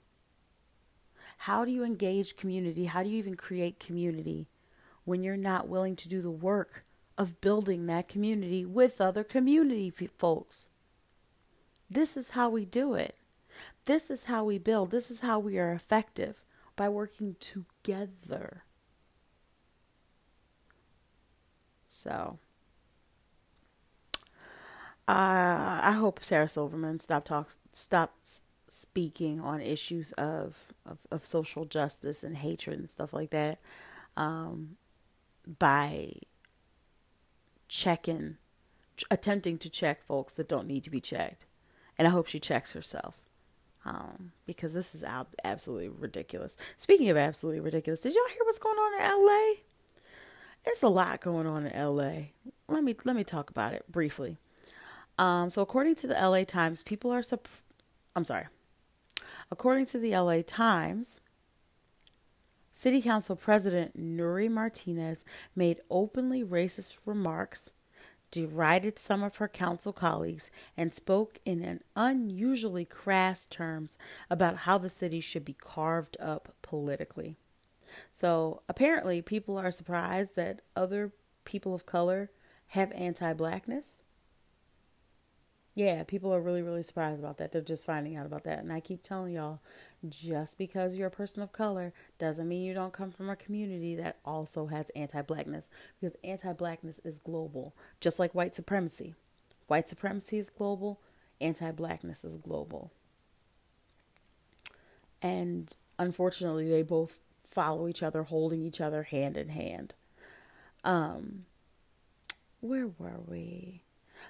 [1.37, 2.85] How do you engage community?
[2.85, 4.47] How do you even create community
[5.05, 6.83] when you're not willing to do the work
[7.17, 10.67] of building that community with other community folks?
[11.89, 13.15] This is how we do it.
[13.85, 14.91] This is how we build.
[14.91, 16.41] This is how we are effective
[16.75, 18.63] by working together.
[22.03, 22.37] So,
[25.07, 31.63] uh, I hope Sarah Silverman stop talks stops speaking on issues of, of, of social
[31.63, 33.59] justice and hatred and stuff like that
[34.17, 34.75] um,
[35.59, 36.11] by
[37.69, 38.35] checking,
[39.09, 41.45] attempting to check folks that don't need to be checked.
[41.97, 43.15] And I hope she checks herself.
[43.85, 46.57] Um, because this is ab- absolutely ridiculous.
[46.75, 49.72] Speaking of absolutely ridiculous, did y'all hear what's going on in LA?
[50.65, 52.27] It's a lot going on in LA.
[52.67, 54.37] Let me let me talk about it briefly.
[55.17, 57.47] Um, so according to the LA Times, people are sup-
[58.15, 58.45] I'm sorry.
[59.51, 61.19] According to the LA Times,
[62.71, 65.23] City Council President Nury Martinez
[65.55, 67.71] made openly racist remarks
[68.33, 73.95] derided some of her council colleagues, and spoke in an unusually crass terms
[74.27, 77.35] about how the city should be carved up politically.
[78.11, 81.11] So apparently, people are surprised that other
[81.45, 82.31] people of color
[82.67, 84.01] have anti blackness.
[85.75, 87.51] Yeah, people are really, really surprised about that.
[87.51, 88.59] They're just finding out about that.
[88.59, 89.59] And I keep telling y'all
[90.07, 93.95] just because you're a person of color doesn't mean you don't come from a community
[93.95, 99.15] that also has anti blackness because anti blackness is global, just like white supremacy.
[99.67, 100.99] White supremacy is global,
[101.41, 102.91] anti blackness is global.
[105.23, 107.19] And unfortunately, they both
[107.53, 109.93] follow each other, holding each other hand in hand.
[110.83, 111.45] Um,
[112.59, 113.81] where were we?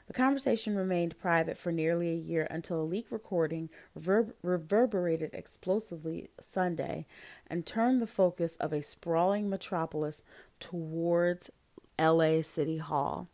[0.08, 6.30] The conversation remained private for nearly a year until a leak recording rever- reverberated explosively
[6.40, 7.06] Sunday
[7.48, 10.24] and turned the focus of a sprawling metropolis
[10.60, 11.50] towards
[12.00, 13.28] LA City Hall.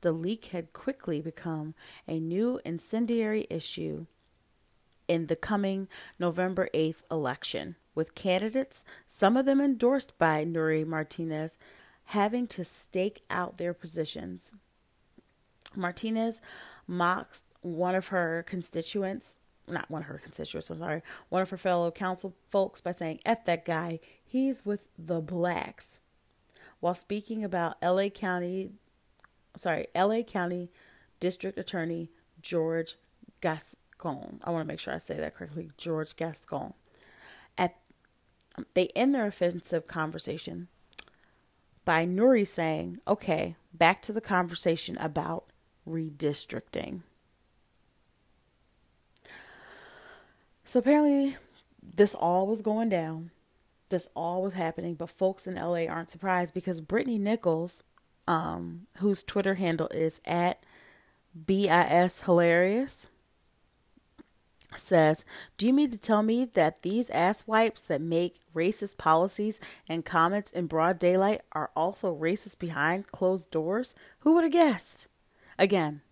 [0.00, 1.74] The leak had quickly become
[2.06, 4.06] a new incendiary issue
[5.08, 11.58] in the coming November 8th election, with candidates, some of them endorsed by Nury Martinez,
[12.06, 14.52] having to stake out their positions.
[15.74, 16.40] Martinez
[16.86, 21.56] mocked one of her constituents, not one of her constituents, I'm sorry, one of her
[21.56, 25.98] fellow council folks by saying, F that guy, he's with the blacks.
[26.78, 28.70] While speaking about LA County,
[29.56, 30.70] sorry, LA County
[31.18, 32.94] District Attorney George
[33.40, 34.40] Gascon.
[34.44, 35.72] I want to make sure I say that correctly.
[35.76, 36.74] George Gascon.
[38.74, 40.68] They end their offensive conversation
[41.84, 45.48] by Nury saying, "Okay, back to the conversation about
[45.88, 47.02] redistricting.
[50.64, 51.36] So apparently,
[51.82, 53.30] this all was going down.
[53.88, 57.82] This all was happening, but folks in LA aren't surprised because Brittany Nichols,
[58.26, 60.62] um, whose Twitter handle is at
[61.46, 63.06] BIS Hilarious,
[64.76, 65.24] says,
[65.56, 70.04] Do you mean to tell me that these ass wipes that make racist policies and
[70.04, 73.94] comments in broad daylight are also racist behind closed doors?
[74.20, 75.06] Who would have guessed?
[75.58, 76.02] Again,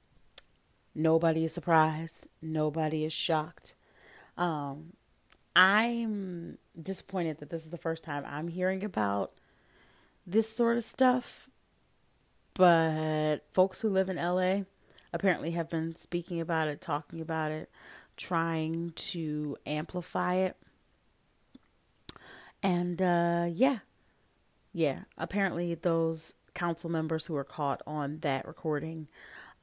[0.95, 2.27] nobody is surprised.
[2.41, 3.75] Nobody is shocked.
[4.37, 4.95] Um,
[5.55, 9.33] I'm disappointed that this is the first time I'm hearing about
[10.27, 11.49] this sort of stuff.
[12.55, 14.63] But folks who live in LA
[15.13, 17.71] apparently have been speaking about it, talking about it,
[18.17, 20.57] trying to amplify it.
[22.63, 23.79] And uh, yeah,
[24.73, 29.09] yeah, apparently those council members who were caught on that recording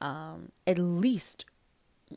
[0.00, 1.44] um, at least,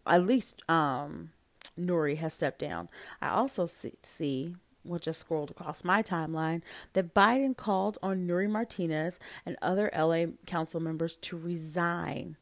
[0.05, 1.31] at least, um,
[1.79, 2.89] Nury has stepped down.
[3.21, 6.61] I also see, see what just scrolled across my timeline,
[6.93, 12.37] that Biden called on Nury Martinez and other LA council members to resign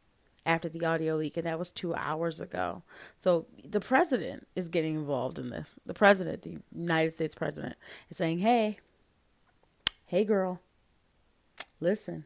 [0.45, 2.83] after the audio leak, and that was two hours ago.
[3.17, 5.79] So the president is getting involved in this.
[5.85, 7.75] The president, the United States president,
[8.09, 8.79] is saying, hey,
[10.05, 10.61] hey, girl,
[11.79, 12.25] listen,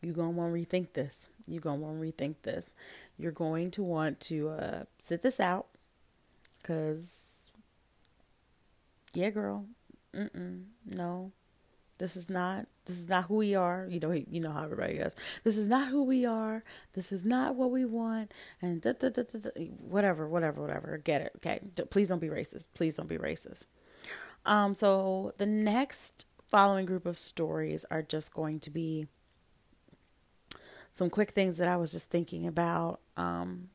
[0.00, 1.28] you're going to want to rethink this.
[1.46, 2.74] You're going to want to rethink this.
[3.16, 5.66] You're going to want to uh, sit this out
[6.60, 7.50] because,
[9.14, 9.66] yeah, girl,
[10.14, 11.30] mm-mm, no,
[11.98, 12.66] this is not.
[12.84, 13.86] This is not who we are.
[13.88, 15.14] You know, you know how everybody goes.
[15.44, 16.64] This is not who we are.
[16.94, 18.32] This is not what we want.
[18.60, 19.22] And da, da, da,
[19.78, 20.98] whatever, whatever, whatever.
[20.98, 21.32] Get it?
[21.36, 21.60] Okay.
[21.90, 22.66] Please don't be racist.
[22.74, 23.64] Please don't be racist.
[24.44, 24.74] Um.
[24.74, 29.06] So the next following group of stories are just going to be
[30.92, 33.00] some quick things that I was just thinking about.
[33.16, 33.70] Um,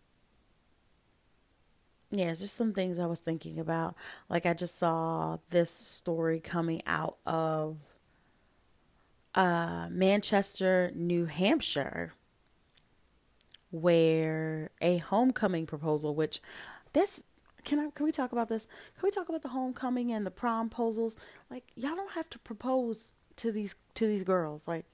[2.12, 3.96] yeah, it's just some things I was thinking about.
[4.30, 7.78] Like I just saw this story coming out of
[9.38, 12.13] uh, Manchester, New Hampshire,
[13.69, 16.41] where a homecoming proposal, which
[16.93, 17.23] this
[17.63, 18.65] can I can we talk about this?
[18.97, 21.15] Can we talk about the homecoming and the prom proposals?
[21.52, 24.86] Like y'all don't have to propose to these to these girls, like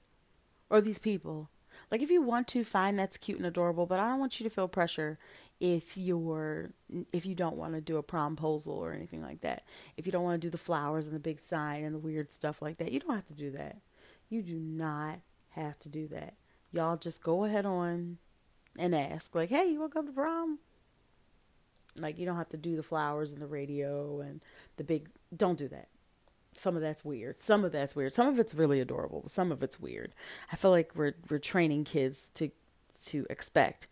[0.68, 1.48] or these people.
[1.90, 4.44] Like if you want to, fine, that's cute and adorable, but I don't want you
[4.44, 5.18] to feel pressure
[5.58, 6.72] if you're
[7.12, 9.62] if you don't want to do a promposal or anything like that.
[9.96, 12.30] If you don't want to do the flowers and the big sign and the weird
[12.30, 13.78] stuff like that, you don't have to do that.
[14.34, 15.20] You do not
[15.50, 16.34] have to do that.
[16.72, 18.18] Y'all just go ahead on
[18.76, 20.58] and ask like, "Hey, you want to come to prom?"
[21.96, 24.40] Like you don't have to do the flowers and the radio and
[24.76, 25.88] the big don't do that
[26.56, 27.40] some of that's weird.
[27.40, 28.12] Some of that's weird.
[28.12, 29.24] Some of it's really adorable.
[29.26, 30.14] Some of it's weird.
[30.52, 32.50] I feel like we're we're training kids to
[33.06, 33.88] to expect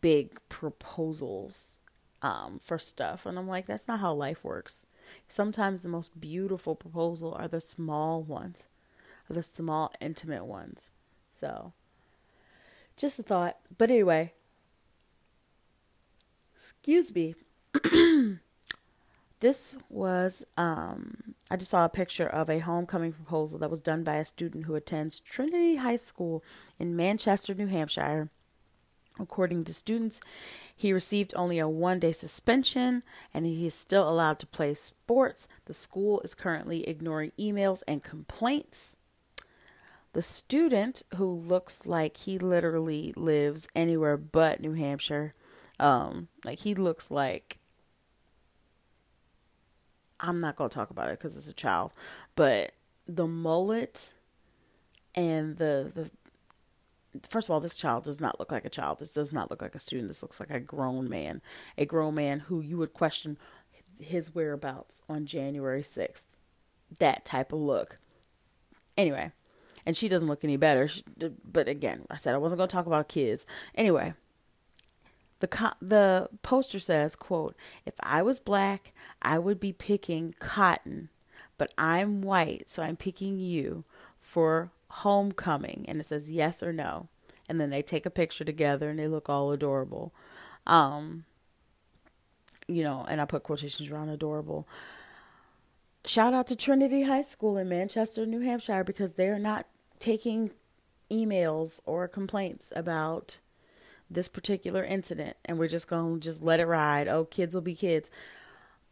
[0.00, 1.80] big proposals
[2.22, 4.86] um, for stuff, and I'm like, that's not how life works.
[5.28, 8.64] Sometimes the most beautiful proposal are the small ones,
[9.32, 10.90] the small intimate ones.
[11.30, 11.72] So,
[12.96, 13.58] just a thought.
[13.76, 14.32] But anyway,
[16.56, 17.34] excuse me.
[19.40, 24.04] this was um I just saw a picture of a homecoming proposal that was done
[24.04, 26.42] by a student who attends Trinity High School
[26.78, 28.30] in Manchester, New Hampshire.
[29.20, 30.20] According to students,
[30.74, 33.02] he received only a one day suspension
[33.32, 35.46] and he is still allowed to play sports.
[35.66, 38.96] The school is currently ignoring emails and complaints.
[40.14, 45.34] The student, who looks like he literally lives anywhere but New Hampshire,
[45.80, 47.58] um, like he looks like
[50.20, 51.92] I'm not going to talk about it because it's a child,
[52.36, 52.72] but
[53.06, 54.12] the mullet
[55.16, 56.10] and the the
[57.28, 59.00] first of all, this child does not look like a child.
[59.00, 60.08] This does not look like a student.
[60.08, 61.42] This looks like a grown man,
[61.76, 63.36] a grown man who you would question
[64.00, 66.26] his whereabouts on January 6th.
[66.98, 67.98] That type of look.
[68.96, 69.32] Anyway,
[69.86, 70.88] and she doesn't look any better.
[70.88, 71.02] She,
[71.44, 73.46] but again, I said I wasn't going to talk about kids.
[73.74, 74.14] Anyway,
[75.40, 77.54] the co- the poster says, "quote
[77.84, 81.10] If I was black, I would be picking cotton,
[81.58, 83.84] but I'm white, so I'm picking you
[84.20, 87.08] for homecoming." And it says yes or no,
[87.48, 90.14] and then they take a picture together and they look all adorable.
[90.66, 91.24] Um,
[92.66, 94.66] you know, and I put quotations around adorable.
[96.06, 99.66] Shout out to Trinity High School in Manchester, New Hampshire, because they're not
[100.04, 100.50] taking
[101.10, 103.38] emails or complaints about
[104.10, 107.08] this particular incident and we're just going to just let it ride.
[107.08, 108.10] Oh, kids will be kids.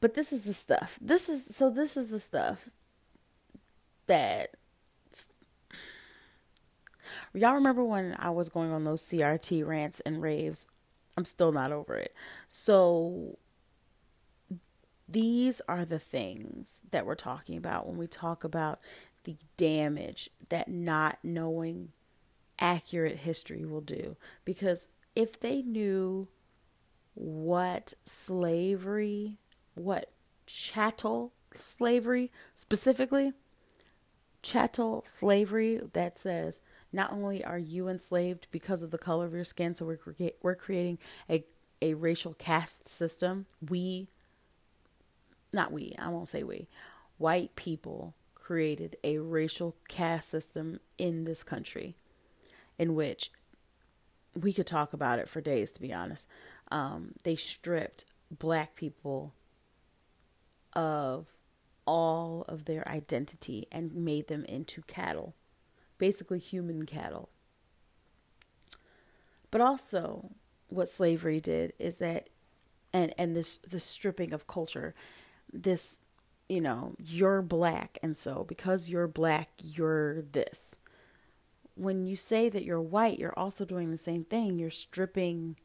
[0.01, 0.99] But this is the stuff.
[1.03, 2.71] This is so this is the stuff
[4.07, 4.57] that
[7.35, 10.67] Y'all remember when I was going on those CRT rants and raves?
[11.19, 12.15] I'm still not over it.
[12.49, 13.39] So
[15.07, 18.81] these are the things that we're talking about when we talk about
[19.25, 21.93] the damage that not knowing
[22.59, 26.27] accurate history will do because if they knew
[27.15, 29.37] what slavery,
[29.75, 30.11] what
[30.47, 33.33] chattel slavery specifically,
[34.43, 36.61] chattel slavery that says
[36.93, 40.55] not only are you enslaved because of the color of your skin, so we're we're
[40.55, 40.99] creating
[41.29, 41.45] a
[41.81, 43.47] a racial caste system.
[43.69, 44.09] We,
[45.53, 46.69] not we, I won't say we,
[47.19, 51.95] white people created a racial caste system in this country,
[52.79, 53.31] in which
[54.35, 56.27] we could talk about it for days, to be honest.
[56.71, 59.35] Um, they stripped black people
[60.73, 61.27] of
[61.87, 65.35] all of their identity and made them into cattle,
[65.99, 67.29] basically human cattle.
[69.51, 70.31] But also,
[70.69, 72.29] what slavery did is that,
[72.93, 74.95] and and this this stripping of culture,
[75.53, 75.99] this,
[76.53, 80.77] you know, you're black, and so because you're black, you're this
[81.75, 84.59] when you say that you're white, you're also doing the same thing.
[84.59, 85.57] You're stripping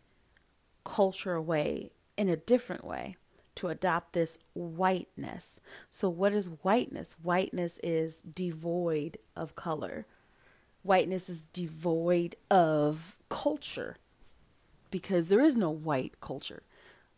[0.84, 3.14] culture away in a different way
[3.56, 5.60] to adopt this whiteness.
[5.92, 7.16] So, what is whiteness?
[7.22, 10.06] Whiteness is devoid of color,
[10.84, 13.98] whiteness is devoid of culture
[14.90, 16.64] because there is no white culture.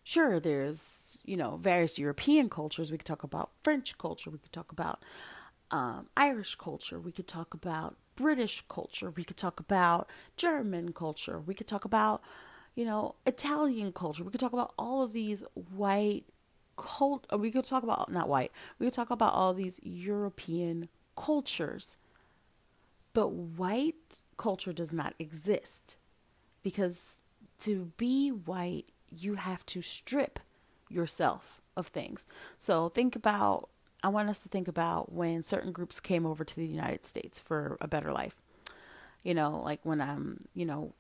[0.10, 2.92] Sure, there's, you know, various European cultures.
[2.92, 4.32] We could talk about French culture.
[4.32, 5.04] We could talk about
[5.70, 7.00] um, Irish culture.
[7.00, 9.12] We could talk about British culture.
[9.12, 11.40] We could talk about German culture.
[11.40, 12.24] We could talk about,
[12.74, 14.24] you know, Italian culture.
[14.24, 15.44] We could talk about all of these
[15.76, 16.24] white
[16.76, 17.28] cult.
[17.38, 18.52] We could talk about not white.
[18.80, 21.98] We could talk about all these European cultures.
[23.14, 25.98] But white culture does not exist
[26.64, 27.22] because
[27.60, 30.40] to be white, you have to strip
[30.90, 32.26] yourself of things.
[32.58, 33.70] So think about
[34.02, 37.38] I want us to think about when certain groups came over to the United States
[37.38, 38.42] for a better life.
[39.24, 40.94] You know, like when I'm, you know,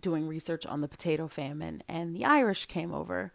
[0.00, 3.32] doing research on the potato famine and the Irish came over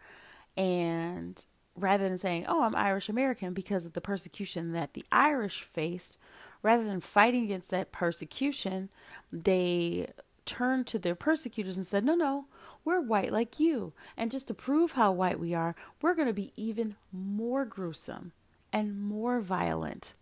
[0.56, 1.42] and
[1.74, 6.18] rather than saying, "Oh, I'm Irish American because of the persecution that the Irish faced,"
[6.62, 8.90] rather than fighting against that persecution,
[9.32, 10.12] they
[10.48, 12.46] turned to their persecutors and said, "No, no,
[12.84, 16.34] we're white like you." And just to prove how white we are, we're going to
[16.34, 18.32] be even more gruesome
[18.72, 20.14] and more violent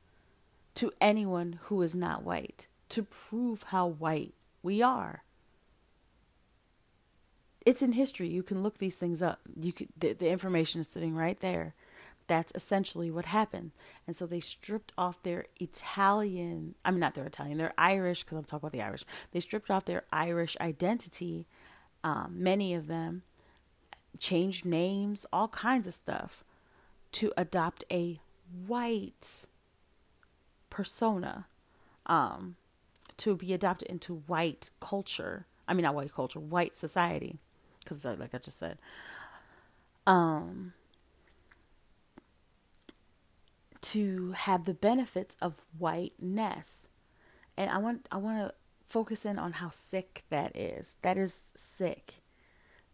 [0.74, 5.22] to anyone who is not white to prove how white we are.
[7.64, 8.28] It's in history.
[8.28, 9.40] You can look these things up.
[9.58, 11.74] You could, the, the information is sitting right there.
[12.28, 13.70] That's essentially what happened.
[14.06, 18.38] And so they stripped off their Italian, I mean, not their Italian, they're Irish, because
[18.38, 19.04] I'm talking about the Irish.
[19.30, 21.46] They stripped off their Irish identity,
[22.02, 23.22] um, many of them,
[24.18, 26.42] changed names, all kinds of stuff,
[27.12, 28.18] to adopt a
[28.66, 29.46] white
[30.70, 31.46] persona
[32.06, 32.56] um,
[33.16, 37.38] to be adopted into white culture, I mean, not white culture, white society,
[37.80, 38.78] because like I just said,
[40.06, 40.72] um,
[43.92, 46.88] to have the benefits of whiteness,
[47.56, 50.96] and I want I want to focus in on how sick that is.
[51.02, 52.22] That is sick.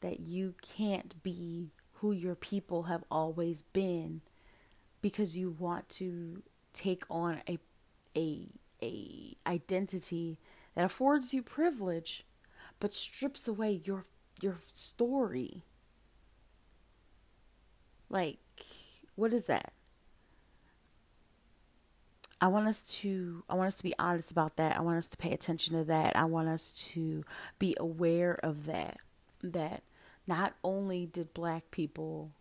[0.01, 4.21] That you can't be who your people have always been
[5.01, 7.59] because you want to take on a
[8.17, 8.49] a
[8.83, 10.39] a identity
[10.75, 12.25] that affords you privilege
[12.81, 14.05] but strips away your
[14.41, 15.63] your story.
[18.11, 18.39] Like
[19.15, 19.73] what is that?
[22.43, 24.77] I want us to I want us to be honest about that.
[24.77, 26.17] I want us to pay attention to that.
[26.17, 27.25] I want us to
[27.61, 28.99] be aware of that
[29.45, 29.85] that
[30.27, 32.33] not only did black people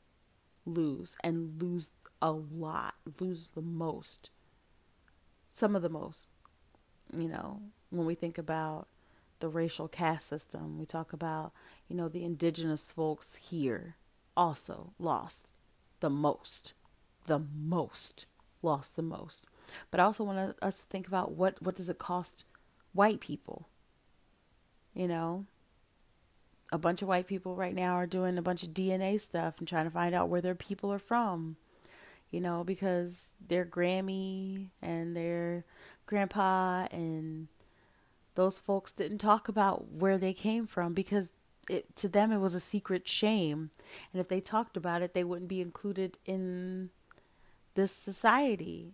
[0.65, 4.31] lose and lose a lot, lose the most,
[5.47, 6.25] some of the most,
[7.15, 8.87] you know, when we think about
[9.39, 11.51] the racial caste system, we talk about,
[11.87, 13.97] you know, the indigenous folks here
[14.35, 15.47] also lost
[15.99, 16.73] the most,
[17.25, 18.25] the most,
[18.63, 19.45] lost the most.
[19.89, 22.43] But I also want us to think about what, what does it cost
[22.93, 23.67] white people?
[24.93, 25.45] You know,
[26.71, 29.67] a bunch of white people right now are doing a bunch of DNA stuff and
[29.67, 31.57] trying to find out where their people are from.
[32.29, 35.65] You know, because their Grammy and their
[36.05, 37.49] grandpa and
[38.35, 41.33] those folks didn't talk about where they came from because
[41.69, 43.71] it, to them it was a secret shame.
[44.13, 46.89] And if they talked about it, they wouldn't be included in
[47.75, 48.93] this society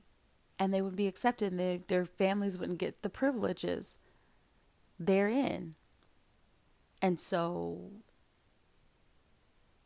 [0.59, 3.97] and they wouldn't be accepted and their, their families wouldn't get the privileges
[4.99, 5.75] therein.
[7.01, 7.91] And so,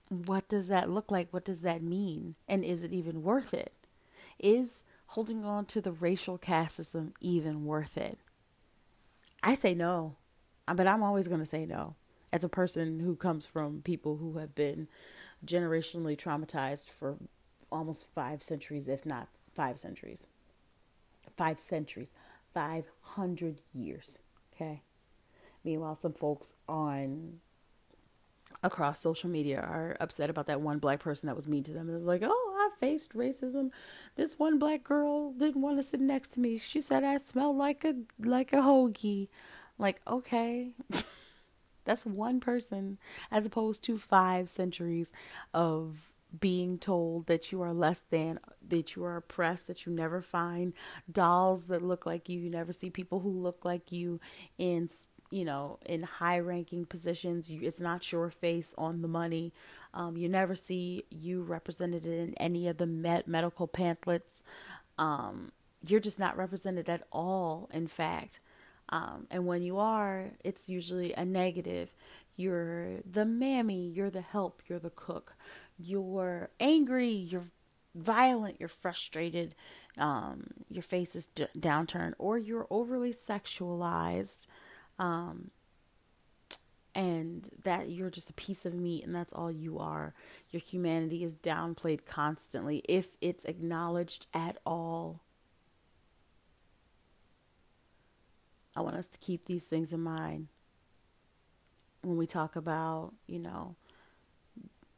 [0.09, 1.27] what does that look like?
[1.31, 2.35] What does that mean?
[2.47, 3.73] And is it even worth it?
[4.39, 8.17] Is holding on to the racial caste system even worth it?
[9.43, 10.15] I say no,
[10.67, 11.95] uh, but I'm always going to say no.
[12.31, 14.87] As a person who comes from people who have been
[15.45, 17.17] generationally traumatized for
[17.71, 20.27] almost five centuries, if not five centuries,
[21.41, 22.13] five centuries,
[22.53, 24.19] 500 years.
[24.53, 24.83] Okay.
[25.63, 27.39] Meanwhile, some folks on
[28.61, 31.87] across social media are upset about that one black person that was mean to them.
[31.87, 33.71] They're like, "Oh, I faced racism.
[34.17, 36.59] This one black girl didn't want to sit next to me.
[36.59, 39.27] She said I smelled like a like a hoagie."
[39.79, 40.73] Like, okay.
[41.85, 42.99] That's one person
[43.31, 45.11] as opposed to 5 centuries
[45.55, 50.21] of being told that you are less than, that you are oppressed, that you never
[50.21, 50.73] find
[51.11, 54.19] dolls that look like you, you never see people who look like you
[54.57, 54.89] in
[55.31, 57.49] you know, in high ranking positions.
[57.49, 59.53] You, it's not your face on the money.
[59.93, 64.43] Um, you never see you represented in any of the med- medical pamphlets.
[64.97, 65.53] Um,
[65.87, 68.41] you're just not represented at all, in fact.
[68.89, 71.95] Um, and when you are, it's usually a negative.
[72.35, 75.33] You're the mammy, you're the help, you're the cook,
[75.83, 77.45] you're angry, you're
[77.95, 79.55] violent, you're frustrated,
[79.97, 84.45] um, your face is d- downturned, or you're overly sexualized
[84.99, 85.51] um,
[86.93, 90.13] and that you're just a piece of meat and that's all you are.
[90.49, 95.21] Your humanity is downplayed constantly if it's acknowledged at all.
[98.75, 100.47] I want us to keep these things in mind
[102.01, 103.75] when we talk about, you know,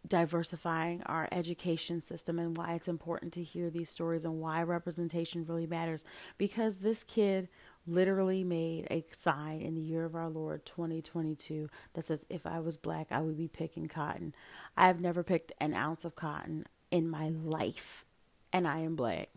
[0.07, 5.45] diversifying our education system and why it's important to hear these stories and why representation
[5.45, 6.03] really matters.
[6.37, 7.47] Because this kid
[7.87, 12.59] literally made a sign in the year of our Lord 2022 that says, If I
[12.59, 14.33] was black, I would be picking cotton.
[14.75, 18.05] I have never picked an ounce of cotton in my life,
[18.51, 19.29] and I am black.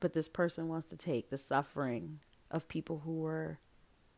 [0.00, 2.20] But this person wants to take the suffering
[2.50, 3.58] of people who were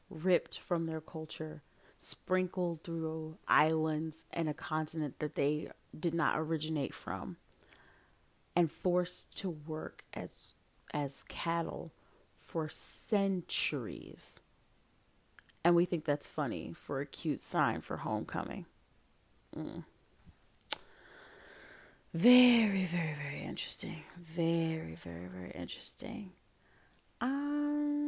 [0.09, 1.63] ripped from their culture,
[2.03, 7.37] sprinkled through islands and a continent that they did not originate from,
[8.57, 10.55] and forced to work as
[10.93, 11.93] as cattle
[12.39, 14.41] for centuries.
[15.65, 18.67] And we think that's funny for a cute sign for homecoming.
[19.57, 19.85] Mm.
[22.13, 24.03] Very, very, very interesting.
[24.21, 26.33] Very, very, very interesting.
[27.21, 28.02] Um,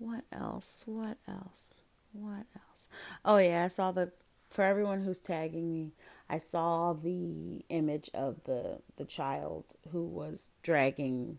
[0.00, 0.82] what else?
[0.86, 1.80] What else?
[2.12, 2.88] What else?
[3.24, 4.10] Oh yeah, I saw the
[4.48, 5.92] for everyone who's tagging me,
[6.28, 11.38] I saw the image of the the child who was dragging.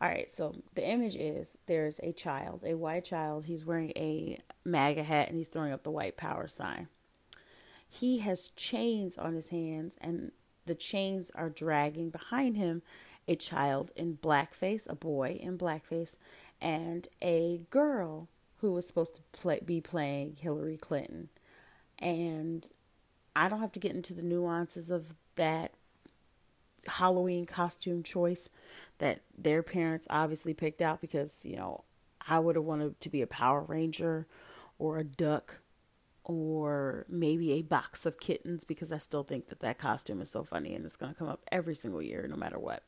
[0.00, 3.46] All right, so the image is there's a child, a white child.
[3.46, 6.88] He's wearing a MAGA hat and he's throwing up the white power sign.
[7.88, 10.32] He has chains on his hands, and
[10.64, 12.82] the chains are dragging behind him
[13.28, 16.16] a child in blackface, a boy in blackface,
[16.62, 21.28] and a girl who was supposed to play, be playing Hillary Clinton.
[21.98, 22.66] And
[23.34, 25.72] I don't have to get into the nuances of that
[26.86, 28.48] Halloween costume choice
[28.98, 31.82] that their parents obviously picked out because, you know,
[32.28, 34.28] I would have wanted to be a Power Ranger
[34.78, 35.60] or a duck
[36.24, 40.44] or maybe a box of kittens because I still think that that costume is so
[40.44, 42.84] funny and it's going to come up every single year no matter what.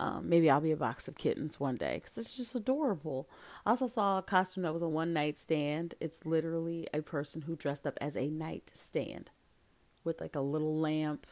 [0.00, 3.28] Um, maybe I'll be a box of kittens one day because it's just adorable.
[3.66, 5.94] I also saw a costume that was a one night stand.
[6.00, 9.30] It's literally a person who dressed up as a nightstand
[10.04, 11.26] with like a little lamp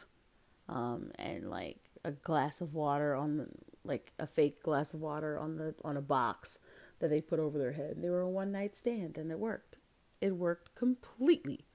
[0.68, 3.46] um, and like a glass of water on the
[3.84, 6.58] like a fake glass of water on the on a box
[6.98, 7.96] that they put over their head.
[8.02, 9.76] They were a one night stand and it worked.
[10.20, 11.66] It worked completely.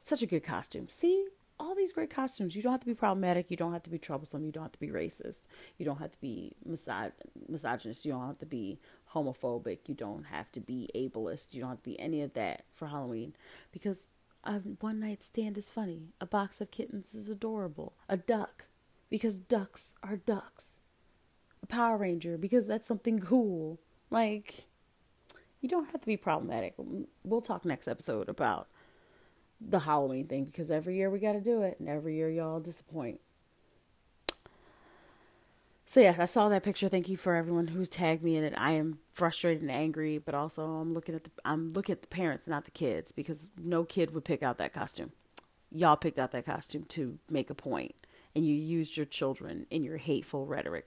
[0.00, 0.88] Such a good costume.
[0.88, 1.26] See,
[1.90, 2.54] these great costumes.
[2.54, 3.50] You don't have to be problematic.
[3.50, 4.44] You don't have to be troublesome.
[4.44, 5.46] You don't have to be racist.
[5.76, 7.12] You don't have to be misog-
[7.48, 8.04] misogynist.
[8.04, 8.78] You don't have to be
[9.12, 9.80] homophobic.
[9.86, 11.52] You don't have to be ableist.
[11.52, 13.34] You don't have to be any of that for Halloween
[13.72, 14.10] because
[14.44, 16.12] a one night stand is funny.
[16.20, 17.94] A box of kittens is adorable.
[18.08, 18.68] A duck
[19.10, 20.78] because ducks are ducks.
[21.62, 23.80] A Power Ranger because that's something cool.
[24.10, 24.66] Like,
[25.60, 26.74] you don't have to be problematic.
[27.24, 28.68] We'll talk next episode about
[29.60, 32.60] the Halloween thing because every year we got to do it, and every year y'all
[32.60, 33.20] disappoint.
[35.90, 36.88] So yeah, I saw that picture.
[36.88, 38.54] Thank you for everyone who's tagged me in it.
[38.56, 42.08] I am frustrated and angry, but also I'm looking at the I'm looking at the
[42.08, 45.10] parents, not the kids, because no kid would pick out that costume.
[45.72, 47.94] Y'all picked out that costume to make a point,
[48.36, 50.86] and you used your children in your hateful rhetoric.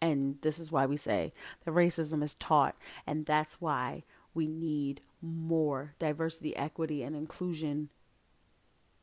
[0.00, 1.32] And this is why we say
[1.64, 4.04] that racism is taught, and that's why
[4.34, 7.88] we need more diversity, equity, and inclusion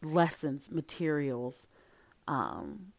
[0.02, 1.68] lessons, materials,
[2.28, 2.94] um,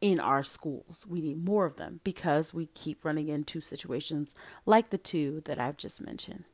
[0.00, 1.06] in our schools.
[1.08, 4.34] We need more of them because we keep running into situations
[4.66, 6.44] like the two that I've just mentioned.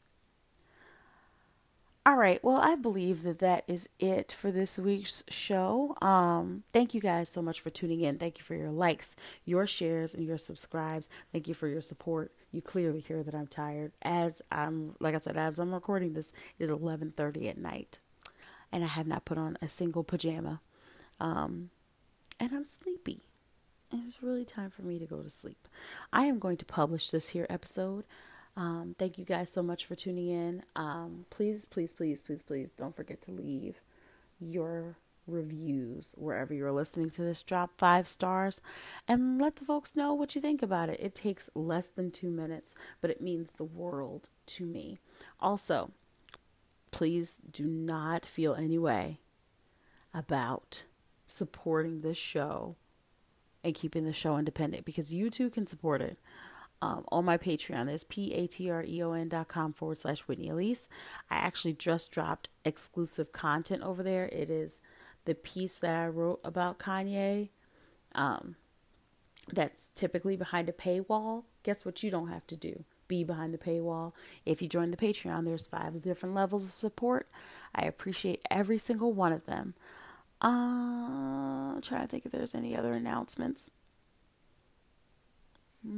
[2.07, 5.97] All right, well, I believe that that is it for this week's show.
[6.01, 8.19] Um, thank you guys so much for tuning in.
[8.19, 11.09] Thank you for your likes, your shares, and your subscribes.
[11.31, 12.33] Thank you for your support.
[12.53, 13.93] You clearly hear that I'm tired.
[14.01, 17.99] As I'm, like I said, as I'm recording this, it is 11:30 at night,
[18.73, 20.61] and I have not put on a single pajama,
[21.19, 21.71] um,
[22.39, 23.23] and I'm sleepy
[23.93, 25.69] it's really time for me to go to sleep.
[26.13, 28.05] I am going to publish this here episode.
[28.57, 30.63] Um, thank you guys so much for tuning in.
[30.77, 33.81] Um, please, please, please, please, please don't forget to leave
[34.39, 34.97] your
[35.27, 37.43] reviews wherever you're listening to this.
[37.43, 38.61] Drop five stars
[39.07, 41.01] and let the folks know what you think about it.
[41.01, 44.99] It takes less than two minutes, but it means the world to me.
[45.41, 45.93] Also,
[46.91, 49.21] please do not feel any way
[50.13, 50.85] about
[51.27, 52.77] supporting this show
[53.63, 56.19] and keeping the show independent because you too can support it.
[56.83, 60.89] Um, on my Patreon, is p-a-t-r-e-o-n dot com forward slash Whitney Alese.
[61.31, 64.31] I actually just dropped exclusive content over there.
[64.33, 64.81] It is
[65.27, 67.51] the piece that I wrote about Kanye.
[68.15, 68.57] Um,
[69.53, 71.45] that's typically behind a paywall.
[71.65, 72.03] Guess what?
[72.03, 72.85] You don't have to do.
[73.11, 74.13] Be behind the paywall.
[74.47, 77.29] If you join the Patreon, there's five different levels of support.
[77.75, 79.75] I appreciate every single one of them.
[80.41, 83.69] Uh, I'm trying to think if there's any other announcements.
[85.85, 85.91] Mm,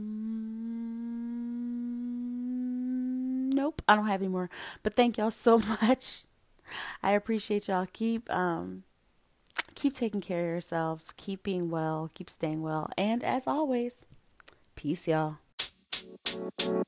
[3.52, 4.48] nope, I don't have any more.
[4.82, 6.22] But thank y'all so much.
[7.02, 7.86] I appreciate y'all.
[7.92, 8.84] Keep um
[9.74, 11.12] keep taking care of yourselves.
[11.18, 12.10] Keep being well.
[12.14, 12.88] Keep staying well.
[12.96, 14.06] And as always,
[14.76, 15.36] peace, y'all.
[16.12, 16.82] Música